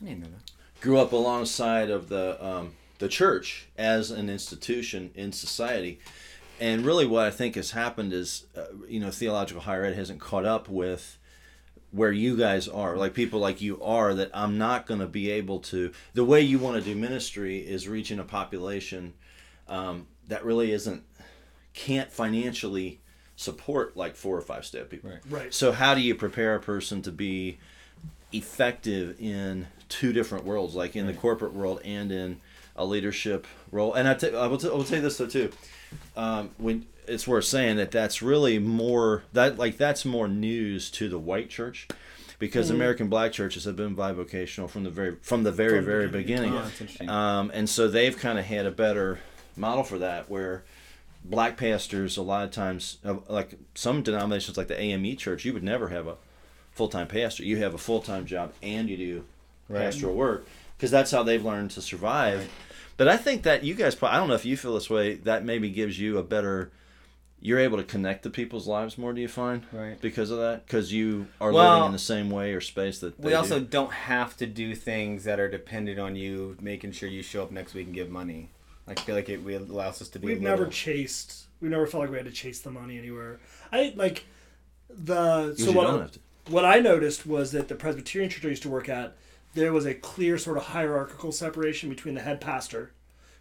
I 0.00 0.06
didn't 0.06 0.20
know 0.20 0.28
that. 0.28 0.80
Grew 0.80 0.98
up 0.98 1.12
alongside 1.12 1.90
of 1.90 2.08
the 2.08 2.44
um, 2.44 2.72
the 2.98 3.08
church 3.08 3.68
as 3.76 4.10
an 4.10 4.30
institution 4.30 5.10
in 5.14 5.32
society, 5.32 6.00
and 6.60 6.84
really 6.84 7.06
what 7.06 7.26
I 7.26 7.30
think 7.30 7.56
has 7.56 7.72
happened 7.72 8.12
is, 8.12 8.46
uh, 8.56 8.64
you 8.88 9.00
know, 9.00 9.10
theological 9.10 9.62
higher 9.62 9.84
ed 9.84 9.94
hasn't 9.94 10.20
caught 10.20 10.46
up 10.46 10.68
with 10.68 11.18
where 11.90 12.10
you 12.10 12.38
guys 12.38 12.68
are, 12.68 12.96
like 12.96 13.12
people 13.12 13.38
like 13.38 13.60
you 13.60 13.80
are, 13.82 14.14
that 14.14 14.30
I'm 14.32 14.56
not 14.56 14.86
going 14.86 15.00
to 15.00 15.06
be 15.06 15.30
able 15.30 15.60
to. 15.60 15.92
The 16.14 16.24
way 16.24 16.40
you 16.40 16.58
want 16.58 16.82
to 16.82 16.82
do 16.82 16.98
ministry 16.98 17.58
is 17.58 17.86
reaching 17.86 18.18
a 18.18 18.24
population 18.24 19.12
um, 19.68 20.06
that 20.28 20.44
really 20.44 20.72
isn't 20.72 21.02
can't 21.74 22.12
financially 22.12 23.00
support 23.36 23.96
like 23.96 24.14
four 24.16 24.36
or 24.36 24.42
five 24.42 24.64
step 24.64 24.90
people. 24.90 25.10
Right. 25.10 25.20
Right. 25.30 25.54
So 25.54 25.72
how 25.72 25.94
do 25.94 26.00
you 26.00 26.14
prepare 26.14 26.54
a 26.54 26.60
person 26.60 27.02
to 27.02 27.12
be 27.12 27.58
effective 28.32 29.20
in 29.20 29.66
two 29.88 30.12
different 30.12 30.44
worlds, 30.44 30.74
like 30.74 30.96
in 30.96 31.06
the 31.06 31.14
corporate 31.14 31.52
world 31.52 31.80
and 31.84 32.10
in 32.12 32.38
a 32.76 32.84
leadership 32.84 33.46
role? 33.70 33.94
And 33.94 34.08
I, 34.08 34.14
t- 34.14 34.34
I 34.34 34.46
will, 34.46 34.58
t- 34.58 34.68
I 34.68 34.72
will 34.72 34.84
tell 34.84 34.96
you 34.98 35.02
this 35.02 35.18
though 35.18 35.26
too. 35.26 35.50
Um, 36.16 36.50
when 36.58 36.86
it's 37.06 37.26
worth 37.26 37.44
saying 37.44 37.76
that 37.76 37.90
that's 37.90 38.22
really 38.22 38.58
more 38.58 39.24
that 39.32 39.58
like 39.58 39.76
that's 39.76 40.04
more 40.04 40.28
news 40.28 40.90
to 40.92 41.08
the 41.08 41.18
white 41.18 41.50
church 41.50 41.88
because 42.38 42.70
American 42.70 43.08
black 43.08 43.32
churches 43.32 43.64
have 43.64 43.76
been 43.76 43.94
bivocational 43.94 44.70
from 44.70 44.84
the 44.84 44.90
very 44.90 45.16
from 45.20 45.42
the 45.42 45.52
very 45.52 45.78
From 45.78 45.84
very 45.84 46.08
beginning. 46.08 46.50
beginning. 46.50 46.54
Yeah, 46.54 46.62
that's 46.62 46.80
interesting. 46.80 47.08
Um, 47.08 47.50
and 47.52 47.68
so 47.68 47.88
they've 47.88 48.16
kind 48.16 48.38
of 48.38 48.44
had 48.46 48.66
a 48.66 48.70
better 48.70 49.18
model 49.56 49.84
for 49.84 49.98
that 49.98 50.30
where 50.30 50.62
black 51.24 51.56
pastors 51.56 52.16
a 52.16 52.22
lot 52.22 52.44
of 52.44 52.50
times 52.50 52.98
uh, 53.04 53.16
like 53.28 53.54
some 53.74 54.02
denominations 54.02 54.56
like 54.56 54.68
the 54.68 54.78
AME 54.80 55.16
church 55.16 55.44
you 55.44 55.52
would 55.52 55.62
never 55.62 55.88
have 55.88 56.06
a 56.06 56.16
full-time 56.72 57.06
pastor 57.06 57.44
you 57.44 57.58
have 57.58 57.74
a 57.74 57.78
full-time 57.78 58.26
job 58.26 58.52
and 58.62 58.88
you 58.88 58.96
do 58.96 59.24
Right. 59.68 59.84
pastoral 59.84 60.14
work 60.14 60.46
because 60.76 60.90
that's 60.90 61.10
how 61.12 61.22
they've 61.22 61.44
learned 61.44 61.70
to 61.72 61.80
survive 61.82 62.50
but 62.96 63.08
I 63.08 63.16
think 63.16 63.42
that 63.44 63.62
you 63.64 63.74
guys 63.74 63.94
probably 63.94 64.16
I 64.16 64.18
don't 64.20 64.28
know 64.28 64.34
if 64.34 64.44
you 64.44 64.56
feel 64.56 64.74
this 64.74 64.90
way 64.90 65.14
that 65.14 65.44
maybe 65.44 65.70
gives 65.70 65.98
you 65.98 66.18
a 66.18 66.22
better 66.22 66.70
you're 67.40 67.58
able 67.58 67.76
to 67.78 67.84
connect 67.84 68.22
to 68.24 68.30
people's 68.30 68.66
lives 68.66 68.98
more 68.98 69.12
do 69.12 69.20
you 69.20 69.28
find 69.28 69.62
Right. 69.72 70.00
because 70.00 70.30
of 70.30 70.38
that 70.38 70.66
because 70.66 70.92
you 70.92 71.26
are 71.40 71.52
Well, 71.52 71.72
living 71.74 71.86
in 71.86 71.92
the 71.92 71.98
same 71.98 72.28
way 72.30 72.52
or 72.52 72.60
space 72.60 72.98
that 72.98 73.18
We 73.20 73.32
also 73.34 73.60
do. 73.60 73.64
do. 73.66 73.78
not 73.82 73.92
have 73.92 74.36
to 74.38 74.46
do 74.46 74.74
things 74.74 75.24
that 75.24 75.38
are 75.40 75.48
dependent 75.48 75.98
on 76.00 76.16
you 76.16 76.56
making 76.60 76.92
sure 76.92 77.08
you 77.08 77.22
show 77.22 77.44
up 77.44 77.50
next 77.52 77.74
week 77.74 77.86
and 77.86 77.94
give 77.94 78.10
money. 78.10 78.48
I 78.86 78.94
feel 78.94 79.14
like 79.14 79.28
it 79.28 79.42
we- 79.42 79.54
allows 79.54 80.02
us 80.02 80.08
to 80.10 80.18
be. 80.18 80.26
We've 80.28 80.38
a 80.38 80.42
never 80.42 80.66
chased. 80.66 81.44
We 81.60 81.68
never 81.68 81.86
felt 81.86 82.02
like 82.02 82.10
we 82.10 82.16
had 82.16 82.26
to 82.26 82.32
chase 82.32 82.60
the 82.60 82.70
money 82.70 82.98
anywhere. 82.98 83.38
I 83.70 83.92
like 83.96 84.24
the 84.88 85.54
Because 85.56 85.64
so 85.64 85.70
you 85.70 85.76
what, 85.76 85.84
don't 85.86 86.00
have 86.00 86.12
to. 86.12 86.18
what 86.48 86.64
I 86.64 86.80
noticed 86.80 87.26
was 87.26 87.52
that 87.52 87.68
the 87.68 87.74
Presbyterian 87.76 88.30
church 88.30 88.44
I 88.44 88.48
used 88.48 88.62
to 88.62 88.68
work 88.68 88.88
at, 88.88 89.16
there 89.54 89.72
was 89.72 89.86
a 89.86 89.94
clear 89.94 90.38
sort 90.38 90.56
of 90.56 90.64
hierarchical 90.64 91.30
separation 91.32 91.88
between 91.88 92.14
the 92.14 92.20
head 92.22 92.40
pastor, 92.40 92.92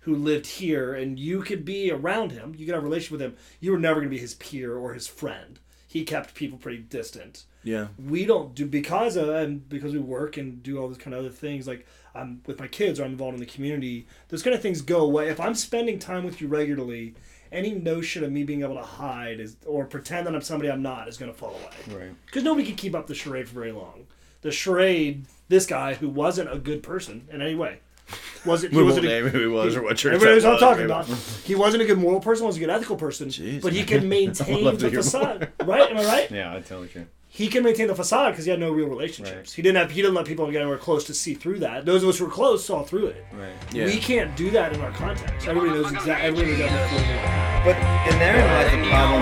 who 0.02 0.16
lived 0.16 0.46
here, 0.46 0.94
and 0.94 1.18
you 1.20 1.42
could 1.42 1.66
be 1.66 1.92
around 1.92 2.32
him, 2.32 2.54
you 2.58 2.66
could 2.66 2.76
have 2.76 2.84
a 2.84 2.88
relationship 2.88 3.12
with 3.14 3.22
him. 3.22 3.36
You 3.60 3.72
were 3.72 3.80
never 3.80 3.96
going 4.02 4.10
to 4.10 4.16
be 4.16 4.22
his 4.22 4.36
peer 4.36 4.76
or 4.78 4.94
his 4.94 5.08
friend. 5.08 5.60
He 5.88 6.04
kept 6.06 6.36
people 6.36 6.58
pretty 6.58 6.78
distant. 6.80 7.44
yeah 7.64 7.88
We 7.98 8.26
don't 8.26 8.56
do 8.56 8.66
because 8.66 9.16
of 9.18 9.30
and 9.30 9.68
because 9.68 9.94
we 9.94 10.00
work 10.00 10.38
and 10.38 10.64
do 10.64 10.80
all 10.80 10.88
these 10.88 10.98
kind 10.98 11.14
of 11.14 11.20
other 11.22 11.30
things. 11.30 11.68
Like 11.68 11.86
I'm 12.14 12.42
with 12.46 12.60
my 12.60 12.68
kids 12.68 13.00
or 13.00 13.06
I'm 13.06 13.12
involved 13.12 13.36
in 13.36 13.40
the 13.40 13.46
community. 13.46 14.06
Those 14.30 14.44
kind 14.44 14.54
of 14.56 14.62
things 14.62 14.82
go 14.82 15.00
away. 15.02 15.30
If 15.30 15.40
I'm 15.40 15.56
spending 15.56 15.98
time 16.00 16.24
with 16.26 16.42
you 16.42 16.48
regularly, 16.48 17.16
any 17.52 17.74
notion 17.74 18.24
of 18.24 18.32
me 18.32 18.44
being 18.44 18.64
able 18.64 18.76
to 18.76 18.82
hide 18.84 19.40
is 19.40 19.56
or 19.66 19.86
pretend 19.86 20.28
that 20.28 20.36
I'm 20.36 20.42
somebody 20.42 20.70
I'm 20.72 20.82
not 20.82 21.08
is 21.08 21.18
going 21.18 21.32
to 21.32 21.38
fall 21.38 21.52
away 21.52 22.00
Right. 22.00 22.12
because 22.26 22.44
nobody 22.44 22.66
can 22.66 22.76
keep 22.76 22.96
up 22.96 23.08
the 23.08 23.16
charade 23.16 23.48
for 23.48 23.56
very 23.56 23.72
long. 23.72 24.08
The 24.42 24.52
charade, 24.52 25.26
this 25.50 25.66
guy 25.66 25.94
who 25.94 26.10
wasn't 26.10 26.52
a 26.52 26.58
good 26.58 26.82
person 26.84 27.28
in 27.32 27.42
any 27.42 27.56
way, 27.56 27.80
was 28.46 28.64
it? 28.64 28.72
He 28.72 28.78
we 28.78 28.84
won't 28.84 29.04
name 29.04 29.28
who 29.28 29.40
he 29.40 29.48
was 29.48 29.76
or 29.76 29.84
what 29.84 29.98
church 29.98 30.16
everybody 30.16 30.44
what 30.44 30.54
I'm 30.56 30.60
talking 30.60 30.88
was. 30.88 31.08
about. 31.10 31.46
He 31.46 31.56
wasn't 31.56 31.84
a 31.84 31.86
good 31.86 32.00
moral 32.00 32.20
person. 32.20 32.46
wasn't 32.46 32.64
a 32.64 32.68
good 32.68 32.74
ethical 32.74 32.96
person. 32.98 33.30
Jeez. 33.30 33.62
But 33.62 33.74
he 33.74 33.84
could 33.86 34.04
maintain 34.18 34.78
the 34.78 34.90
facade, 34.90 35.50
right? 35.64 35.90
Am 35.92 35.98
I 35.98 36.04
right? 36.06 36.32
Yeah, 36.32 36.54
that's 36.54 36.68
totally 36.68 36.88
true. 36.88 37.06
He 37.34 37.48
can 37.48 37.64
maintain 37.64 37.88
the 37.88 37.96
facade 37.96 38.34
because 38.34 38.44
he 38.44 38.52
had 38.52 38.60
no 38.60 38.72
real 38.72 38.88
relationships. 38.88 39.52
Right. 39.52 39.56
He 39.56 39.62
didn't 39.62 39.78
have. 39.78 39.92
He 39.92 40.02
didn't 40.02 40.16
let 40.16 40.26
people 40.26 40.52
get 40.52 40.62
anywhere 40.62 40.78
close 40.78 41.06
to 41.06 41.14
see 41.14 41.34
through 41.34 41.60
that. 41.60 41.86
Those 41.86 42.04
of 42.04 42.10
us 42.10 42.18
who 42.18 42.26
were 42.26 42.32
close 42.32 42.66
saw 42.66 42.84
through 42.84 43.08
it. 43.08 43.26
Right. 43.32 43.54
Yeah. 43.72 43.86
We 43.86 44.00
can't 44.00 44.36
do 44.36 44.52
that 44.52 44.74
in 44.74 44.82
our 44.82 44.92
context. 44.92 45.48
Everybody 45.48 45.80
knows 45.80 45.90
exactly. 45.94 46.28
Everybody 46.28 46.58
knows 46.62 46.72
everything. 46.72 47.08
But 47.64 47.78
and 48.12 48.20
therein 48.20 48.46
lies 48.46 48.72
the 48.72 48.90
problem 48.90 49.22